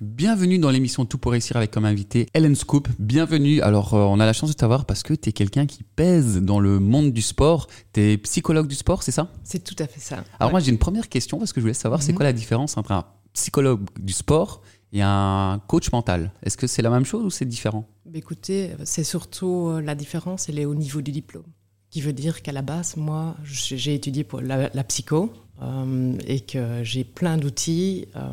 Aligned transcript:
Bienvenue 0.00 0.58
dans 0.60 0.70
l'émission 0.70 1.04
Tout 1.06 1.18
pour 1.18 1.32
réussir 1.32 1.56
avec 1.56 1.72
comme 1.72 1.84
invité 1.84 2.28
Ellen 2.32 2.54
Scoop. 2.54 2.86
Bienvenue. 3.00 3.60
Alors, 3.62 3.94
euh, 3.94 4.04
on 4.04 4.20
a 4.20 4.26
la 4.26 4.32
chance 4.32 4.48
de 4.50 4.54
t'avoir 4.54 4.84
parce 4.84 5.02
que 5.02 5.12
tu 5.12 5.30
es 5.30 5.32
quelqu'un 5.32 5.66
qui 5.66 5.82
pèse 5.82 6.36
dans 6.40 6.60
le 6.60 6.78
monde 6.78 7.12
du 7.12 7.20
sport. 7.20 7.66
Tu 7.92 8.00
es 8.00 8.18
psychologue 8.18 8.68
du 8.68 8.76
sport, 8.76 9.02
c'est 9.02 9.10
ça? 9.10 9.32
C'est 9.42 9.64
tout 9.64 9.74
à 9.80 9.88
fait 9.88 9.98
ça. 9.98 10.22
Alors, 10.38 10.52
moi, 10.52 10.60
j'ai 10.60 10.70
une 10.70 10.78
première 10.78 11.08
question 11.08 11.38
parce 11.38 11.52
que 11.52 11.60
je 11.60 11.62
voulais 11.62 11.74
savoir 11.74 12.02
c'est 12.02 12.12
Mhm. 12.12 12.16
quoi 12.18 12.24
la 12.26 12.32
différence 12.32 12.76
entre 12.76 12.92
un 12.92 13.06
psychologue 13.32 13.80
du 13.98 14.12
sport 14.12 14.62
et 14.92 15.02
un 15.02 15.60
coach 15.66 15.90
mental? 15.90 16.32
Est-ce 16.44 16.56
que 16.56 16.68
c'est 16.68 16.82
la 16.82 16.90
même 16.90 17.04
chose 17.04 17.24
ou 17.24 17.30
c'est 17.30 17.44
différent? 17.44 17.84
Mais 18.10 18.18
Écoutez, 18.20 18.70
c'est 18.84 19.04
surtout 19.04 19.66
euh, 19.68 19.80
la 19.80 19.96
différence, 19.96 20.48
elle 20.48 20.60
est 20.60 20.64
au 20.64 20.76
niveau 20.76 21.02
du 21.02 21.10
diplôme. 21.10 21.44
Qui 21.90 22.02
veut 22.02 22.12
dire 22.12 22.42
qu'à 22.42 22.52
la 22.52 22.62
base, 22.62 22.96
moi, 22.96 23.34
j'ai 23.44 23.76
j'ai 23.78 23.94
étudié 23.94 24.22
pour 24.22 24.42
la, 24.42 24.70
la 24.72 24.84
psycho 24.84 25.32
euh, 25.60 26.16
et 26.26 26.40
que 26.40 26.84
j'ai 26.84 27.02
plein 27.02 27.36
d'outils 27.36 28.06
euh, 28.14 28.28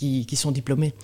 qui, 0.00 0.24
qui 0.24 0.36
sont 0.36 0.50
diplômés. 0.50 0.94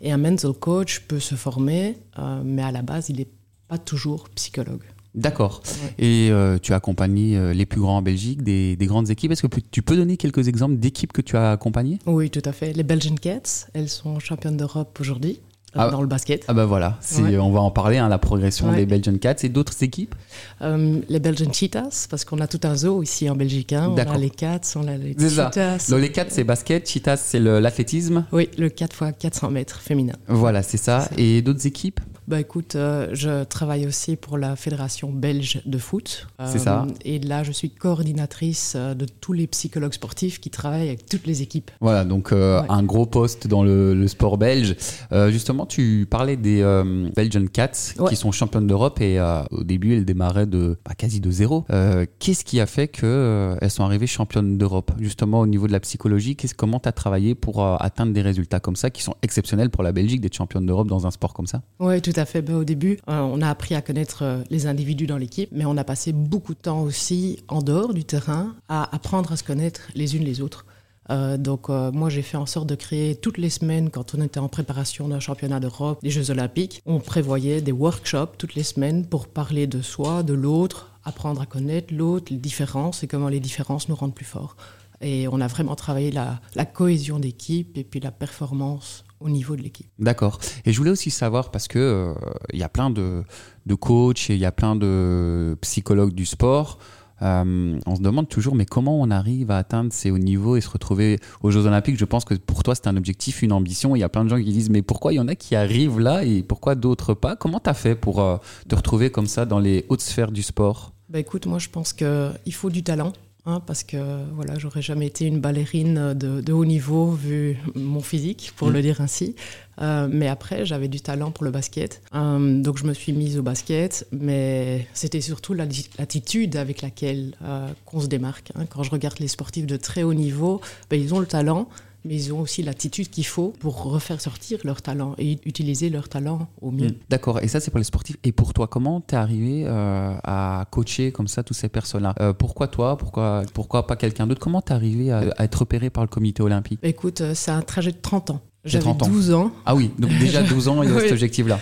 Et 0.00 0.10
un 0.10 0.18
mental 0.18 0.52
coach 0.52 1.00
peut 1.08 1.20
se 1.20 1.36
former, 1.36 1.96
euh, 2.18 2.42
mais 2.44 2.62
à 2.62 2.72
la 2.72 2.82
base, 2.82 3.08
il 3.08 3.16
n'est 3.16 3.28
pas 3.68 3.78
toujours 3.78 4.28
psychologue. 4.30 4.82
D'accord. 5.14 5.62
Ouais. 5.64 6.04
Et 6.04 6.30
euh, 6.32 6.58
tu 6.60 6.72
as 6.72 6.76
accompagné 6.76 7.36
euh, 7.36 7.54
les 7.54 7.66
plus 7.66 7.80
grands 7.80 7.98
en 7.98 8.02
Belgique, 8.02 8.42
des, 8.42 8.74
des 8.74 8.86
grandes 8.86 9.10
équipes. 9.10 9.30
Est-ce 9.30 9.46
que 9.46 9.60
tu 9.70 9.82
peux 9.82 9.96
donner 9.96 10.16
quelques 10.16 10.48
exemples 10.48 10.76
d'équipes 10.76 11.12
que 11.12 11.22
tu 11.22 11.36
as 11.36 11.52
accompagnées? 11.52 12.00
Oui, 12.06 12.28
tout 12.28 12.42
à 12.44 12.50
fait. 12.52 12.72
Les 12.72 12.82
Belgian 12.82 13.14
Cats, 13.14 13.68
elles 13.72 13.88
sont 13.88 14.18
championnes 14.18 14.56
d'Europe 14.56 14.98
aujourd'hui 15.00 15.38
Ah. 15.76 15.90
dans 15.90 16.00
le 16.00 16.06
basket. 16.06 16.44
Ah 16.48 16.54
bah 16.54 16.64
voilà, 16.66 16.98
Ouais. 17.20 17.38
on 17.38 17.50
va 17.50 17.60
en 17.60 17.70
parler, 17.70 17.98
hein, 17.98 18.08
la 18.08 18.18
progression 18.18 18.70
Ouais. 18.70 18.76
des 18.76 18.86
Belgian 18.86 19.16
Cats 19.18 19.36
et 19.42 19.48
d'autres 19.48 19.82
équipes. 19.82 20.14
Euh, 20.62 21.00
les 21.08 21.20
Belgian 21.20 21.52
Cheetahs, 21.52 22.06
parce 22.08 22.24
qu'on 22.24 22.38
a 22.40 22.46
tout 22.46 22.60
un 22.64 22.76
zoo 22.76 23.02
ici 23.02 23.28
en 23.28 23.34
Belgique. 23.36 23.72
hein. 23.72 23.92
On 23.94 23.96
a 23.96 24.18
les 24.18 24.30
Cats, 24.30 24.60
on 24.76 24.86
a 24.88 24.96
les. 24.96 25.14
Cheetahs. 25.18 25.90
Donc 25.90 26.00
les 26.00 26.12
Cats 26.12 26.26
c'est 26.28 26.44
basket, 26.44 26.88
Cheetahs 26.88 27.16
c'est 27.18 27.40
l'athlétisme. 27.40 28.24
Oui, 28.32 28.48
le 28.58 28.68
4 28.68 29.02
x 29.08 29.14
400 29.18 29.50
mètres 29.50 29.80
féminin. 29.80 30.14
Voilà, 30.28 30.62
c'est 30.62 30.76
ça. 30.78 31.08
Et 31.16 31.42
d'autres 31.42 31.66
équipes? 31.66 32.00
Bah 32.26 32.40
écoute, 32.40 32.74
euh, 32.74 33.08
je 33.12 33.44
travaille 33.44 33.86
aussi 33.86 34.16
pour 34.16 34.38
la 34.38 34.56
Fédération 34.56 35.10
belge 35.12 35.60
de 35.66 35.76
foot. 35.76 36.26
C'est 36.46 36.58
ça. 36.58 36.86
Et 37.04 37.18
là, 37.18 37.42
je 37.42 37.52
suis 37.52 37.68
coordinatrice 38.08 38.74
euh, 38.76 38.94
de 38.94 39.06
tous 39.20 39.32
les 39.32 39.46
psychologues 39.46 39.92
sportifs 39.92 40.40
qui 40.40 40.50
travaillent 40.50 40.88
avec 40.88 41.06
toutes 41.06 41.26
les 41.26 41.42
équipes. 41.42 41.70
Voilà, 41.80 42.04
donc 42.04 42.32
euh, 42.32 42.60
Ouais. 42.62 42.66
un 42.70 42.82
gros 42.82 43.04
poste 43.06 43.46
dans 43.46 43.62
le, 43.62 43.94
le 43.94 44.08
sport 44.08 44.38
belge. 44.38 44.76
Euh, 45.12 45.30
tu 45.66 46.06
parlais 46.08 46.36
des 46.36 46.60
euh, 46.62 47.08
Belgian 47.14 47.44
Cats 47.52 47.94
Ouais. 47.98 48.08
qui 48.10 48.16
sont 48.16 48.32
championnes 48.32 48.66
d'Europe 48.66 49.00
et 49.00 49.18
euh, 49.18 49.42
au 49.50 49.64
début, 49.64 49.94
elles 49.96 50.04
démarraient 50.04 50.46
de 50.46 50.78
bah, 50.84 50.94
quasi 50.96 51.20
de 51.20 51.30
zéro. 51.30 51.64
Euh, 51.70 52.06
Qu'est-ce 52.18 52.44
qui 52.44 52.60
a 52.60 52.66
fait 52.66 52.88
qu'elles 52.88 53.70
sont 53.70 53.84
arrivées 53.84 54.06
championnes 54.06 54.58
d'Europe? 54.58 54.92
Justement, 54.98 55.40
au 55.40 55.46
niveau 55.46 55.66
de 55.66 55.72
la 55.72 55.80
psychologie, 55.80 56.36
qu'est-ce- 56.36 56.54
comment 56.54 56.80
tu 56.80 56.88
as 56.88 56.92
travaillé 56.92 57.34
pour 57.34 57.64
atteindre 57.64 58.12
des 58.12 58.22
résultats 58.22 58.60
comme 58.60 58.76
ça 58.76 58.90
qui 58.90 59.02
sont 59.02 59.14
exceptionnels 59.22 59.70
pour 59.70 59.82
la 59.82 59.92
Belgique 59.92 60.20
d'être 60.20 60.34
championne 60.34 60.66
d'Europe 60.66 60.88
dans 60.88 61.06
un 61.06 61.10
sport 61.10 61.34
comme 61.34 61.46
ça? 61.46 61.62
Oui, 61.80 62.00
tout 62.02 62.12
à 62.16 62.24
fait. 62.24 62.42
Ben, 62.42 62.56
au 62.56 62.64
début, 62.64 62.98
on 63.06 63.40
a 63.42 63.48
appris 63.48 63.74
à 63.74 63.82
connaître 63.82 64.42
les 64.50 64.66
individus 64.66 65.06
dans 65.06 65.18
l'équipe, 65.18 65.48
mais 65.52 65.64
on 65.64 65.76
a 65.76 65.84
passé 65.84 66.12
beaucoup 66.12 66.54
de 66.54 66.58
temps 66.60 66.82
aussi 66.82 67.42
en 67.48 67.62
dehors 67.62 67.94
du 67.94 68.04
terrain 68.04 68.54
à 68.68 68.94
apprendre 68.94 69.32
à 69.32 69.36
se 69.36 69.44
connaître 69.44 69.82
les 69.94 70.16
unes 70.16 70.24
les 70.24 70.40
autres. 70.40 70.66
Euh, 71.10 71.36
donc 71.36 71.68
euh, 71.68 71.92
moi 71.92 72.08
j'ai 72.08 72.22
fait 72.22 72.36
en 72.36 72.46
sorte 72.46 72.66
de 72.66 72.74
créer 72.74 73.14
toutes 73.14 73.36
les 73.36 73.50
semaines 73.50 73.90
quand 73.90 74.14
on 74.14 74.22
était 74.22 74.40
en 74.40 74.48
préparation 74.48 75.08
d'un 75.08 75.20
championnat 75.20 75.60
d'Europe, 75.60 76.00
des 76.02 76.10
Jeux 76.10 76.30
olympiques, 76.30 76.82
on 76.86 76.98
prévoyait 76.98 77.60
des 77.60 77.72
workshops 77.72 78.36
toutes 78.38 78.54
les 78.54 78.62
semaines 78.62 79.06
pour 79.06 79.28
parler 79.28 79.66
de 79.66 79.82
soi, 79.82 80.22
de 80.22 80.32
l'autre, 80.32 80.92
apprendre 81.04 81.40
à 81.42 81.46
connaître 81.46 81.92
l'autre, 81.92 82.32
les 82.32 82.38
différences 82.38 83.02
et 83.02 83.06
comment 83.06 83.28
les 83.28 83.40
différences 83.40 83.88
nous 83.88 83.94
rendent 83.94 84.14
plus 84.14 84.24
forts. 84.24 84.56
Et 85.00 85.28
on 85.28 85.40
a 85.40 85.46
vraiment 85.48 85.74
travaillé 85.74 86.10
la, 86.10 86.40
cohésion 86.64 87.18
d'équipe 87.18 87.76
et 87.76 87.84
puis 87.84 88.00
la 88.00 88.10
performance 88.10 89.04
au 89.20 89.28
niveau 89.28 89.54
de 89.56 89.62
l'équipe. 89.62 89.88
D'accord. 89.98 90.38
Et 90.64 90.72
je 90.72 90.78
voulais 90.78 90.90
aussi 90.90 91.10
savoir, 91.10 91.50
parce 91.50 91.68
que 91.68 91.78
euh, 91.78 92.14
il 92.52 92.58
y 92.58 92.62
a 92.62 92.68
plein 92.68 92.90
de, 92.90 93.22
de 93.66 93.74
coachs 93.74 94.30
et 94.30 94.34
il 94.34 94.40
y 94.40 94.46
a 94.46 94.52
plein 94.52 94.76
de 94.76 95.58
psychologues 95.60 96.14
du 96.14 96.24
sport. 96.24 96.78
Euh, 97.22 97.78
on 97.86 97.96
se 97.96 98.00
demande 98.00 98.28
toujours, 98.28 98.54
mais 98.54 98.66
comment 98.66 99.00
on 99.00 99.10
arrive 99.10 99.50
à 99.50 99.58
atteindre 99.58 99.92
ces 99.92 100.10
hauts 100.10 100.18
niveaux 100.18 100.56
et 100.56 100.60
se 100.60 100.68
retrouver 100.68 101.18
aux 101.42 101.50
Jeux 101.50 101.66
Olympiques? 101.66 101.98
Je 101.98 102.04
pense 102.04 102.24
que 102.24 102.34
pour 102.34 102.62
toi, 102.62 102.74
c'est 102.74 102.86
un 102.86 102.96
objectif, 102.96 103.42
une 103.42 103.52
ambition. 103.52 103.96
Il 103.96 104.00
y 104.00 104.02
a 104.02 104.08
plein 104.08 104.24
de 104.24 104.30
gens 104.30 104.38
qui 104.38 104.52
disent, 104.52 104.70
mais 104.70 104.82
pourquoi 104.82 105.12
il 105.12 105.16
y 105.16 105.20
en 105.20 105.28
a 105.28 105.34
qui 105.34 105.54
arrivent 105.54 106.00
là 106.00 106.24
et 106.24 106.42
pourquoi 106.42 106.74
d'autres 106.74 107.14
pas? 107.14 107.36
Comment 107.36 107.60
tu 107.60 107.70
as 107.70 107.74
fait 107.74 107.94
pour 107.94 108.20
euh, 108.20 108.36
te 108.68 108.74
retrouver 108.74 109.10
comme 109.10 109.26
ça 109.26 109.46
dans 109.46 109.58
les 109.58 109.86
hautes 109.88 110.00
sphères 110.00 110.32
du 110.32 110.42
sport? 110.42 110.92
Bah 111.08 111.18
écoute, 111.18 111.46
moi 111.46 111.58
je 111.58 111.68
pense 111.68 111.92
qu'il 111.92 112.54
faut 112.54 112.70
du 112.70 112.82
talent. 112.82 113.12
Hein, 113.46 113.60
parce 113.66 113.82
que 113.84 113.96
voilà, 114.34 114.58
j'aurais 114.58 114.82
jamais 114.82 115.06
été 115.06 115.26
une 115.26 115.40
ballerine 115.40 116.14
de, 116.14 116.40
de 116.40 116.52
haut 116.52 116.64
niveau 116.64 117.10
vu 117.10 117.58
mon 117.74 118.00
physique, 118.00 118.52
pour 118.56 118.68
Mm. 118.68 118.72
le 118.72 118.82
dire 118.82 119.00
ainsi. 119.00 119.34
Euh, 119.80 120.08
mais 120.10 120.28
après, 120.28 120.64
j'avais 120.64 120.88
du 120.88 121.00
talent 121.00 121.30
pour 121.32 121.44
le 121.44 121.50
basket. 121.50 122.00
Euh, 122.14 122.60
donc 122.62 122.78
je 122.78 122.84
me 122.84 122.94
suis 122.94 123.12
mise 123.12 123.36
au 123.38 123.42
basket, 123.42 124.06
mais 124.12 124.86
c'était 124.94 125.20
surtout 125.20 125.52
la- 125.52 125.66
l'attitude 125.98 126.56
avec 126.56 126.80
laquelle 126.82 127.34
euh, 127.44 127.66
qu'on 127.84 128.00
se 128.00 128.06
démarque. 128.06 128.52
hein. 128.56 128.66
Quand 128.70 128.82
je 128.82 128.90
regarde 128.90 129.18
les 129.18 129.28
sportifs 129.28 129.66
de 129.66 129.76
très 129.76 130.02
haut 130.04 130.14
niveau, 130.14 130.60
ben, 130.90 131.00
ils 131.00 131.12
ont 131.12 131.18
le 131.18 131.26
talent, 131.26 131.68
mais 132.04 132.14
ils 132.14 132.32
ont 132.32 132.40
aussi 132.40 132.62
l'attitude 132.62 133.08
qu'il 133.10 133.26
faut 133.26 133.52
pour 133.60 133.82
refaire 133.84 134.20
sortir 134.20 134.58
leur 134.64 134.82
talent 134.82 135.14
et 135.18 135.38
utiliser 135.44 135.90
leur 135.90 136.08
talent 136.08 136.48
au 136.60 136.70
mieux. 136.70 136.96
D'accord, 137.08 137.40
et 137.42 137.48
ça 137.48 137.60
c'est 137.60 137.70
pour 137.70 137.78
les 137.78 137.84
sportifs. 137.84 138.16
Et 138.24 138.32
pour 138.32 138.52
toi, 138.54 138.66
comment 138.66 139.00
t'es 139.00 139.16
arrivé 139.16 139.64
euh, 139.66 140.14
à 140.24 140.66
coacher 140.70 141.12
comme 141.12 141.28
ça 141.28 141.42
tous 141.42 141.54
ces 141.54 141.68
personnes-là? 141.68 142.14
Euh, 142.20 142.32
Pourquoi 142.32 142.68
toi? 142.68 142.96
Pourquoi, 142.96 143.42
pourquoi 143.52 143.86
pas 143.86 143.96
quelqu'un 143.96 144.26
d'autre? 144.26 144.40
Comment 144.40 144.60
t'es 144.62 144.72
arrivé 144.74 145.10
à, 145.10 145.20
à 145.36 145.44
être 145.44 145.56
repéré 145.60 145.90
par 145.90 146.04
le 146.04 146.08
comité 146.08 146.42
olympique? 146.42 146.80
Écoute, 146.82 147.20
euh, 147.20 147.32
c'est 147.34 147.50
un 147.50 147.62
trajet 147.62 147.92
de 147.92 147.98
30 148.00 148.30
ans. 148.30 148.40
J'avais 148.64 148.82
30 148.82 149.02
ans. 149.02 149.08
12 149.08 149.32
ans. 149.32 149.52
Ah 149.66 149.74
oui, 149.74 149.90
donc 149.98 150.10
déjà 150.18 150.42
12 150.48 150.68
ans, 150.68 150.82
il 150.82 150.88
y 150.88 150.92
a 150.92 150.94
Oui. 150.94 151.02
cet 151.02 151.12
objectif-là. 151.12 151.60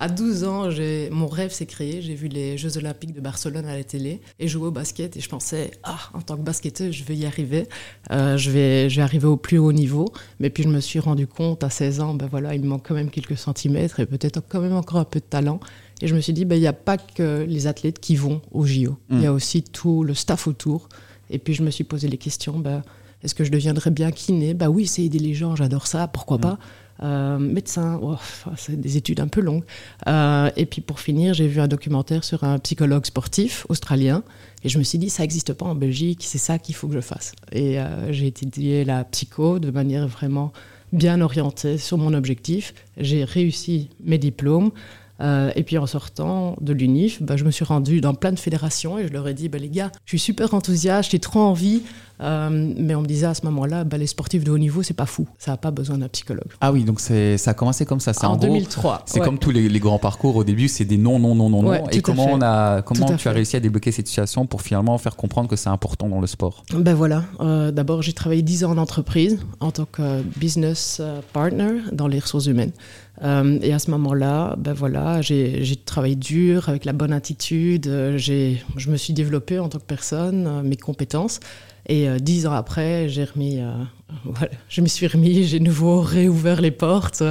À 0.00 0.08
12 0.08 0.44
ans, 0.44 0.68
mon 1.10 1.26
rêve 1.26 1.52
s'est 1.52 1.66
créé. 1.66 2.00
J'ai 2.00 2.14
vu 2.14 2.28
les 2.28 2.56
Jeux 2.56 2.76
Olympiques 2.78 3.12
de 3.14 3.20
Barcelone 3.20 3.66
à 3.66 3.76
la 3.76 3.84
télé 3.84 4.20
et 4.38 4.48
jouer 4.48 4.68
au 4.68 4.70
basket. 4.70 5.16
Et 5.16 5.20
je 5.20 5.28
pensais, 5.28 5.70
ah, 5.82 5.98
en 6.14 6.20
tant 6.22 6.36
que 6.36 6.42
basketteuse, 6.42 6.92
je 6.94 7.04
vais 7.04 7.16
y 7.16 7.26
arriver. 7.26 7.66
Euh, 8.10 8.36
je, 8.38 8.50
vais, 8.50 8.88
je 8.88 8.96
vais 8.96 9.02
arriver 9.02 9.26
au 9.26 9.36
plus 9.36 9.58
haut 9.58 9.72
niveau. 9.72 10.06
Mais 10.40 10.48
puis 10.50 10.62
je 10.62 10.68
me 10.68 10.80
suis 10.80 10.98
rendu 11.00 11.26
compte 11.26 11.62
à 11.64 11.70
16 11.70 12.00
ans, 12.00 12.14
ben 12.14 12.28
voilà, 12.30 12.54
il 12.54 12.62
me 12.62 12.66
manque 12.68 12.86
quand 12.88 12.94
même 12.94 13.10
quelques 13.10 13.36
centimètres 13.36 14.00
et 14.00 14.06
peut-être 14.06 14.40
quand 14.48 14.60
même 14.60 14.72
encore 14.74 15.00
un 15.00 15.04
peu 15.04 15.20
de 15.20 15.24
talent. 15.24 15.60
Et 16.00 16.06
je 16.06 16.14
me 16.14 16.20
suis 16.20 16.32
dit, 16.32 16.44
ben, 16.44 16.54
il 16.54 16.60
n'y 16.60 16.66
a 16.66 16.72
pas 16.72 16.96
que 16.96 17.44
les 17.48 17.66
athlètes 17.66 17.98
qui 17.98 18.14
vont 18.16 18.40
au 18.52 18.64
JO. 18.64 18.96
Il 19.10 19.20
y 19.20 19.26
a 19.26 19.32
aussi 19.32 19.62
tout 19.62 20.04
le 20.04 20.14
staff 20.14 20.46
autour. 20.46 20.88
Et 21.30 21.38
puis 21.38 21.52
je 21.52 21.62
me 21.62 21.70
suis 21.70 21.84
posé 21.84 22.08
les 22.08 22.16
questions, 22.16 22.58
ben, 22.58 22.82
est-ce 23.22 23.34
que 23.34 23.44
je 23.44 23.50
deviendrais 23.50 23.90
bien 23.90 24.10
kiné? 24.10 24.54
Bah 24.54 24.68
oui, 24.68 24.86
c'est 24.86 25.02
aider 25.02 25.18
les 25.18 25.34
gens, 25.34 25.56
j'adore 25.56 25.86
ça, 25.86 26.08
pourquoi 26.08 26.38
pas 26.38 26.58
Euh, 27.00 27.38
médecin, 27.38 28.00
oh, 28.02 28.16
c'est 28.56 28.80
des 28.80 28.96
études 28.96 29.20
un 29.20 29.28
peu 29.28 29.40
longues. 29.40 29.62
Euh, 30.08 30.50
et 30.56 30.66
puis 30.66 30.80
pour 30.80 30.98
finir, 30.98 31.32
j'ai 31.32 31.46
vu 31.46 31.60
un 31.60 31.68
documentaire 31.68 32.24
sur 32.24 32.42
un 32.42 32.58
psychologue 32.58 33.06
sportif 33.06 33.66
australien 33.68 34.24
et 34.64 34.68
je 34.68 34.78
me 34.78 34.82
suis 34.82 34.98
dit, 34.98 35.08
ça 35.08 35.22
n'existe 35.22 35.52
pas 35.52 35.66
en 35.66 35.76
Belgique, 35.76 36.24
c'est 36.24 36.38
ça 36.38 36.58
qu'il 36.58 36.74
faut 36.74 36.88
que 36.88 36.94
je 36.94 37.00
fasse. 37.00 37.32
Et 37.52 37.78
euh, 37.78 38.12
j'ai 38.12 38.26
étudié 38.26 38.84
la 38.84 39.04
psycho 39.04 39.60
de 39.60 39.70
manière 39.70 40.08
vraiment 40.08 40.52
bien 40.92 41.20
orientée 41.20 41.78
sur 41.78 41.98
mon 41.98 42.14
objectif. 42.14 42.74
J'ai 42.96 43.22
réussi 43.22 43.90
mes 44.02 44.18
diplômes. 44.18 44.72
Euh, 45.20 45.50
et 45.56 45.64
puis 45.64 45.78
en 45.78 45.86
sortant 45.86 46.56
de 46.60 46.72
l'UNIF, 46.72 47.20
bah, 47.22 47.36
je 47.36 47.44
me 47.44 47.50
suis 47.50 47.64
rendue 47.64 48.00
dans 48.00 48.14
plein 48.14 48.30
de 48.30 48.38
fédérations 48.38 48.98
et 48.98 49.08
je 49.08 49.12
leur 49.12 49.26
ai 49.26 49.34
dit, 49.34 49.48
bah, 49.48 49.58
les 49.58 49.68
gars, 49.68 49.90
je 50.04 50.10
suis 50.10 50.18
super 50.20 50.54
enthousiaste, 50.54 51.10
j'ai 51.10 51.18
trop 51.18 51.40
envie. 51.40 51.82
Euh, 52.20 52.72
mais 52.76 52.94
on 52.94 53.02
me 53.02 53.06
disait 53.06 53.26
à 53.26 53.34
ce 53.34 53.44
moment-là, 53.46 53.84
bah, 53.84 53.96
les 53.96 54.06
sportifs 54.08 54.42
de 54.44 54.50
haut 54.50 54.58
niveau, 54.58 54.82
c'est 54.82 54.94
pas 54.94 55.06
fou, 55.06 55.28
ça 55.38 55.52
n'a 55.52 55.56
pas 55.56 55.70
besoin 55.70 55.98
d'un 55.98 56.08
psychologue. 56.08 56.48
Ah 56.60 56.72
oui, 56.72 56.82
donc 56.84 56.98
c'est 57.00 57.38
ça 57.38 57.52
a 57.52 57.54
commencé 57.54 57.84
comme 57.86 58.00
ça. 58.00 58.12
C'est 58.12 58.26
En, 58.26 58.32
en, 58.32 58.36
gros, 58.36 58.46
2003. 58.48 59.02
c'est 59.06 59.20
ouais. 59.20 59.24
comme 59.24 59.38
tous 59.38 59.50
les, 59.50 59.68
les 59.68 59.78
grands 59.78 59.98
parcours. 59.98 60.34
Au 60.36 60.44
début, 60.44 60.68
c'est 60.68 60.84
des 60.84 60.96
non, 60.96 61.18
non, 61.18 61.34
non, 61.34 61.48
non, 61.48 61.64
Ouais, 61.68 61.80
non. 61.80 61.88
Et 61.90 62.00
comment 62.02 62.26
on 62.30 62.40
a, 62.42 62.82
comment 62.82 63.06
Tout 63.06 63.14
tu 63.16 63.28
as 63.28 63.32
réussi 63.32 63.56
à 63.56 63.60
débloquer 63.60 63.92
cette 63.92 64.08
situation 64.08 64.46
pour 64.46 64.62
finalement 64.62 64.98
faire 64.98 65.14
comprendre 65.16 65.48
que 65.48 65.56
c'est 65.56 65.68
important 65.68 66.08
dans 66.08 66.20
le 66.20 66.26
sport? 66.26 66.64
Ben 66.74 66.94
voilà, 66.94 67.24
euh, 67.40 67.70
d'abord 67.70 68.02
j'ai 68.02 68.12
travaillé 68.12 68.42
10 68.42 68.64
ans 68.64 68.72
en 68.72 68.78
entreprise 68.78 69.38
en 69.60 69.70
tant 69.70 69.84
que 69.84 70.22
business 70.36 70.98
euh, 71.00 71.20
partner 71.32 71.80
dans 71.92 72.08
les 72.08 72.18
ressources 72.18 72.46
humaines. 72.46 72.72
Euh, 73.22 73.58
et 73.62 73.72
à 73.72 73.78
ce 73.80 73.90
moment-là, 73.92 74.54
ben 74.58 74.72
voilà, 74.72 75.20
j'ai 75.22 75.64
j'ai 75.64 75.74
travaillé 75.76 76.14
dur 76.16 76.68
avec 76.68 76.84
la 76.84 76.92
bonne 76.92 77.12
attitude. 77.12 77.90
j'ai- 78.16 78.62
je 78.76 78.90
me 78.90 78.96
suis 78.96 79.12
développée 79.12 79.58
en 79.58 79.68
tant 79.68 79.78
que 79.78 79.84
personne, 79.84 80.62
mes 80.62 80.76
compétences. 80.76 81.40
Et 81.88 82.06
euh, 82.06 82.18
dix 82.18 82.46
ans 82.46 82.52
après, 82.52 83.08
j'ai 83.08 83.24
remis, 83.24 83.60
euh, 83.60 83.72
je 84.68 84.82
me 84.82 84.86
suis 84.86 85.06
remis, 85.06 85.44
j'ai 85.44 85.58
nouveau 85.58 86.02
réouvert 86.02 86.60
les 86.60 86.70
portes. 86.70 87.22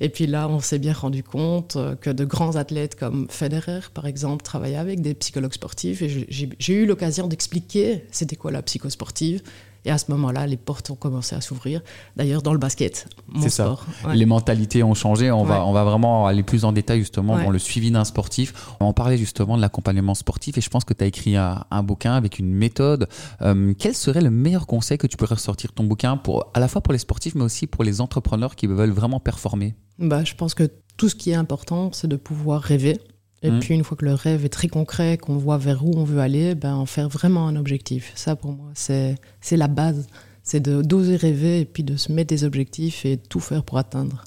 et 0.00 0.08
puis 0.08 0.26
là, 0.26 0.48
on 0.48 0.60
s'est 0.60 0.78
bien 0.78 0.94
rendu 0.94 1.22
compte 1.22 1.76
euh, 1.76 1.94
que 1.94 2.08
de 2.08 2.24
grands 2.24 2.56
athlètes 2.56 2.94
comme 2.94 3.26
Federer, 3.28 3.80
par 3.92 4.06
exemple, 4.06 4.42
travaillaient 4.42 4.76
avec 4.76 5.02
des 5.02 5.12
psychologues 5.12 5.52
sportifs. 5.52 6.00
Et 6.00 6.26
j'ai 6.30 6.74
eu 6.74 6.86
l'occasion 6.86 7.28
d'expliquer 7.28 8.04
c'était 8.10 8.36
quoi 8.36 8.50
la 8.50 8.62
psychosportive. 8.62 9.42
Et 9.84 9.90
à 9.90 9.98
ce 9.98 10.10
moment-là, 10.10 10.46
les 10.46 10.56
portes 10.56 10.90
ont 10.90 10.96
commencé 10.96 11.34
à 11.34 11.40
s'ouvrir. 11.40 11.80
D'ailleurs, 12.16 12.42
dans 12.42 12.52
le 12.52 12.58
basket, 12.58 13.08
mon 13.28 13.48
sport. 13.48 13.86
Ça. 14.02 14.14
Les 14.14 14.26
mentalités 14.26 14.82
ont 14.82 14.94
changé. 14.94 15.30
On, 15.30 15.44
va, 15.44 15.64
on 15.64 15.72
va 15.72 15.84
vraiment 15.84 16.26
aller 16.26 16.42
plus 16.42 16.64
en 16.64 16.72
détail 16.72 17.00
justement 17.00 17.38
dans 17.38 17.50
le 17.50 17.58
suivi 17.58 17.90
d'un 17.90 18.04
sportif. 18.04 18.54
On 18.80 18.86
en 18.86 18.92
parler 18.92 19.16
justement 19.16 19.56
de 19.56 19.62
l'accompagnement 19.62 20.14
sportif. 20.14 20.58
Et 20.58 20.60
je 20.60 20.70
pense 20.70 20.84
que 20.84 20.94
tu 20.94 21.04
as 21.04 21.06
écrit 21.06 21.36
un, 21.36 21.82
bouquin 21.82 22.14
avec 22.14 22.38
une 22.38 22.52
méthode. 22.52 23.08
Euh, 23.42 23.72
quel 23.78 23.94
serait 23.94 24.20
le 24.20 24.30
meilleur 24.30 24.66
conseil 24.66 24.98
que 24.98 25.06
tu 25.06 25.16
pourrais 25.16 25.34
ressortir 25.34 25.70
de 25.70 25.74
ton 25.74 25.84
bouquin 25.84 26.16
pour, 26.16 26.50
à 26.54 26.60
la 26.60 26.68
fois 26.68 26.80
pour 26.82 26.92
les 26.92 26.98
sportifs, 26.98 27.34
mais 27.34 27.44
aussi 27.44 27.66
pour 27.66 27.84
les 27.84 28.00
entrepreneurs 28.00 28.56
qui 28.56 28.66
veulent 28.66 28.90
vraiment 28.90 29.20
performer? 29.20 29.74
Bah, 29.98 30.24
Je 30.24 30.34
pense 30.34 30.54
que 30.54 30.70
tout 30.96 31.08
ce 31.08 31.14
qui 31.14 31.30
est 31.30 31.34
important, 31.34 31.90
c'est 31.92 32.08
de 32.08 32.16
pouvoir 32.16 32.60
rêver. 32.60 33.00
Et 33.42 33.50
mmh. 33.50 33.60
puis 33.60 33.74
une 33.74 33.84
fois 33.84 33.96
que 33.96 34.04
le 34.04 34.14
rêve 34.14 34.44
est 34.44 34.48
très 34.48 34.68
concret, 34.68 35.16
qu'on 35.16 35.36
voit 35.36 35.58
vers 35.58 35.84
où 35.84 35.92
on 35.96 36.04
veut 36.04 36.20
aller, 36.20 36.54
ben, 36.54 36.74
en 36.74 36.86
faire 36.86 37.08
vraiment 37.08 37.46
un 37.46 37.56
objectif. 37.56 38.12
Ça 38.16 38.36
pour 38.36 38.52
moi, 38.52 38.70
c'est 38.74 39.16
la 39.52 39.68
base. 39.68 40.06
C'est 40.42 40.60
d'oser 40.60 41.16
rêver 41.16 41.60
et 41.60 41.64
puis 41.66 41.82
de 41.82 41.96
se 41.96 42.10
mettre 42.10 42.28
des 42.28 42.44
objectifs 42.44 43.04
et 43.04 43.18
tout 43.18 43.40
faire 43.40 43.62
pour 43.62 43.78
atteindre. 43.78 44.24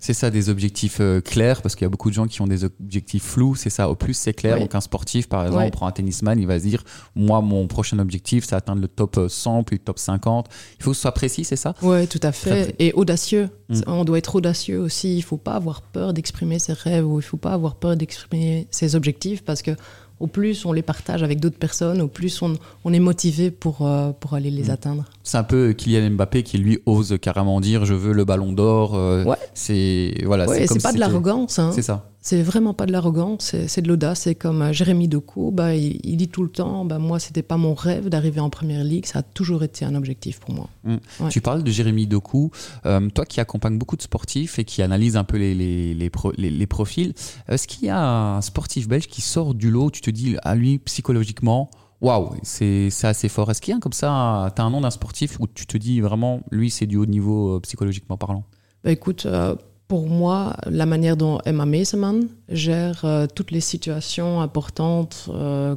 C'est 0.00 0.12
ça, 0.12 0.30
des 0.30 0.48
objectifs 0.48 0.98
euh, 1.00 1.20
clairs, 1.20 1.62
parce 1.62 1.74
qu'il 1.74 1.84
y 1.84 1.86
a 1.86 1.88
beaucoup 1.88 2.10
de 2.10 2.14
gens 2.14 2.26
qui 2.26 2.40
ont 2.42 2.46
des 2.46 2.64
objectifs 2.64 3.22
flous, 3.22 3.54
c'est 3.54 3.70
ça. 3.70 3.88
Au 3.88 3.94
plus, 3.94 4.14
c'est 4.14 4.34
clair. 4.34 4.58
Donc, 4.58 4.74
un 4.74 4.80
sportif, 4.80 5.28
par 5.28 5.46
exemple, 5.46 5.64
on 5.64 5.70
prend 5.70 5.86
un 5.86 5.92
tennisman, 5.92 6.38
il 6.38 6.46
va 6.46 6.58
se 6.58 6.64
dire 6.64 6.82
Moi, 7.14 7.40
mon 7.40 7.66
prochain 7.66 7.98
objectif, 7.98 8.44
c'est 8.46 8.54
atteindre 8.54 8.82
le 8.82 8.88
top 8.88 9.20
100, 9.28 9.64
puis 9.64 9.76
le 9.76 9.84
top 9.84 9.98
50. 9.98 10.48
Il 10.78 10.82
faut 10.82 10.90
que 10.90 10.96
ce 10.96 11.02
soit 11.02 11.12
précis, 11.12 11.44
c'est 11.44 11.56
ça? 11.56 11.74
Oui, 11.82 12.06
tout 12.08 12.20
à 12.22 12.32
fait. 12.32 12.74
Et 12.78 12.92
audacieux. 12.92 13.48
Mm. 13.68 13.80
On 13.86 14.04
doit 14.04 14.18
être 14.18 14.34
audacieux 14.34 14.80
aussi. 14.80 15.14
Il 15.14 15.18
ne 15.18 15.22
faut 15.22 15.36
pas 15.36 15.54
avoir 15.54 15.82
peur 15.82 16.12
d'exprimer 16.12 16.58
ses 16.58 16.72
rêves 16.72 17.06
ou 17.06 17.14
il 17.14 17.16
ne 17.16 17.22
faut 17.22 17.36
pas 17.36 17.52
avoir 17.52 17.76
peur 17.76 17.96
d'exprimer 17.96 18.66
ses 18.70 18.94
objectifs, 18.94 19.42
parce 19.44 19.62
que 19.62 19.72
au 20.20 20.26
plus 20.26 20.64
on 20.64 20.72
les 20.72 20.82
partage 20.82 21.22
avec 21.22 21.40
d'autres 21.40 21.58
personnes, 21.58 22.00
au 22.00 22.08
plus 22.08 22.40
on, 22.42 22.54
on 22.84 22.92
est 22.92 23.00
motivé 23.00 23.50
pour, 23.50 23.86
euh, 23.86 24.12
pour 24.12 24.34
aller 24.34 24.50
les 24.50 24.64
mm. 24.64 24.70
atteindre. 24.70 25.04
C'est 25.22 25.38
un 25.38 25.44
peu 25.44 25.72
Kylian 25.72 26.10
Mbappé 26.10 26.42
qui 26.42 26.58
lui 26.58 26.80
ose 26.86 27.16
carrément 27.20 27.60
dire 27.60 27.84
je 27.84 27.94
veux 27.94 28.12
le 28.12 28.24
ballon 28.24 28.52
d'or. 28.52 28.94
Euh, 28.94 29.24
ouais. 29.24 29.36
C'est 29.54 30.14
voilà, 30.24 30.46
c'est 30.46 30.82
pas 30.82 30.92
de 30.92 30.98
l'arrogance. 30.98 31.58
Hein. 31.58 31.70
C'est 31.74 31.82
ça. 31.82 32.10
C'est 32.26 32.42
vraiment 32.42 32.74
pas 32.74 32.86
de 32.86 32.92
l'arrogance, 32.92 33.54
c'est 33.68 33.82
de 33.82 33.86
l'audace. 33.86 34.22
C'est 34.22 34.34
comme 34.34 34.60
euh, 34.60 34.72
Jérémy 34.72 35.06
Doku, 35.06 35.52
bah, 35.52 35.76
il, 35.76 36.16
dit 36.16 36.26
tout 36.26 36.42
le 36.42 36.48
temps 36.48 36.84
bah, 36.84 36.98
Moi, 36.98 37.20
c'était 37.20 37.44
pas 37.44 37.56
mon 37.56 37.72
rêve 37.72 38.08
d'arriver 38.08 38.40
en 38.40 38.50
première 38.50 38.82
ligue, 38.82 39.06
ça 39.06 39.20
a 39.20 39.22
toujours 39.22 39.62
été 39.62 39.84
un 39.84 39.94
objectif 39.94 40.40
pour 40.40 40.52
moi. 40.52 40.68
Mm. 40.82 41.28
Tu 41.30 41.40
parles 41.40 41.62
de 41.62 41.70
Jérémy 41.70 42.08
Doku, 42.08 42.50
toi 42.82 43.24
qui 43.28 43.38
accompagnes 43.38 43.78
beaucoup 43.78 43.96
de 43.96 44.02
sportifs 44.02 44.58
et 44.58 44.64
qui 44.64 44.82
analyse 44.82 45.16
un 45.16 45.22
peu 45.22 45.36
les, 45.36 45.54
les, 45.54 45.94
les, 45.94 46.50
les 46.50 46.66
profils, 46.66 47.14
est-ce 47.46 47.68
qu'il 47.68 47.84
y 47.84 47.90
a 47.90 48.36
un 48.36 48.40
sportif 48.40 48.88
belge 48.88 49.06
qui 49.06 49.20
sort 49.20 49.54
du 49.54 49.70
lot 49.70 49.92
Tu 49.92 50.00
te 50.00 50.10
dis 50.10 50.36
à 50.42 50.56
lui 50.56 50.80
psychologiquement 50.80 51.70
waouh, 52.00 52.34
c'est 52.42 52.90
assez 53.04 53.28
fort? 53.28 53.52
Est-ce 53.52 53.60
qu'il 53.60 53.72
y 53.72 53.76
a 53.76 53.78
comme 53.78 53.92
ça, 53.92 54.52
tu 54.56 54.60
as 54.60 54.64
un 54.64 54.70
nom 54.70 54.80
d'un 54.80 54.90
sportif 54.90 55.38
où 55.38 55.46
tu 55.46 55.64
te 55.64 55.76
dis 55.76 56.00
vraiment, 56.00 56.40
lui, 56.50 56.70
c'est 56.70 56.86
du 56.86 56.96
haut 56.96 57.06
niveau 57.06 57.54
euh, 57.54 57.60
psychologiquement 57.60 58.16
parlant? 58.16 58.42
Bah 58.82 58.90
Écoute, 58.90 59.26
euh, 59.26 59.54
pour 59.88 60.08
moi, 60.08 60.56
la 60.66 60.86
manière 60.86 61.16
dont 61.16 61.38
Emma 61.44 61.66
Meseman 61.66 62.28
gère 62.48 63.04
euh, 63.04 63.26
toutes 63.32 63.50
les 63.50 63.60
situations 63.60 64.40
importantes, 64.40 65.28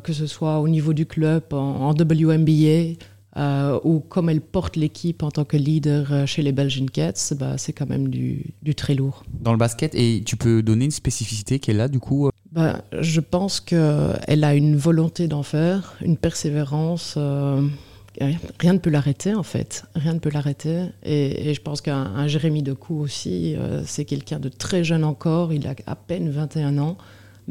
que 0.03 0.13
ce 0.13 0.27
soit 0.27 0.59
au 0.59 0.67
niveau 0.67 0.93
du 0.93 1.05
club, 1.05 1.43
en, 1.51 1.93
WNBA, 1.93 2.95
ou 3.83 3.99
comme 3.99 4.29
elle 4.29 4.41
porte 4.41 4.75
l'équipe 4.75 5.23
en 5.23 5.31
tant 5.31 5.45
que 5.45 5.57
leader 5.57 6.27
chez 6.27 6.41
les 6.41 6.51
Belgian 6.51 6.85
Cats, 6.91 7.33
bah, 7.39 7.57
c'est 7.57 7.73
quand 7.73 7.87
même 7.87 8.09
du, 8.09 8.53
du, 8.63 8.75
très 8.75 8.95
lourd. 8.95 9.23
Dans 9.41 9.51
le 9.51 9.57
basket, 9.57 9.95
et 9.95 10.23
tu 10.25 10.35
peux 10.35 10.61
donner 10.61 10.85
une 10.85 10.91
spécificité 10.91 11.59
qu'elle 11.59 11.79
a 11.79 11.87
du 11.87 11.99
coup 11.99 12.29
ben, 12.51 12.81
Je 12.99 13.21
pense 13.21 13.59
qu'elle 13.59 14.43
a 14.43 14.55
une 14.55 14.75
volonté 14.75 15.27
d'en 15.27 15.43
faire, 15.43 15.95
une 16.01 16.17
persévérance. 16.17 17.17
Euh, 18.21 18.31
rien 18.59 18.73
ne 18.73 18.79
peut 18.79 18.89
l'arrêter 18.89 19.33
en 19.33 19.43
fait. 19.43 19.83
Rien 19.95 20.13
ne 20.13 20.19
peut 20.19 20.29
l'arrêter. 20.31 20.85
Et, 21.03 21.53
je 21.53 21.61
pense 21.61 21.81
qu'un 21.81 22.27
Jérémy 22.27 22.63
Decou 22.63 22.99
aussi, 22.99 23.55
euh, 23.55 23.83
c'est 23.85 24.05
quelqu'un 24.05 24.39
de 24.39 24.49
très 24.49 24.83
jeune 24.83 25.03
encore. 25.03 25.53
Il 25.53 25.67
a 25.67 25.75
à 25.85 25.95
peine 25.95 26.29
21 26.29 26.77
ans. 26.77 26.97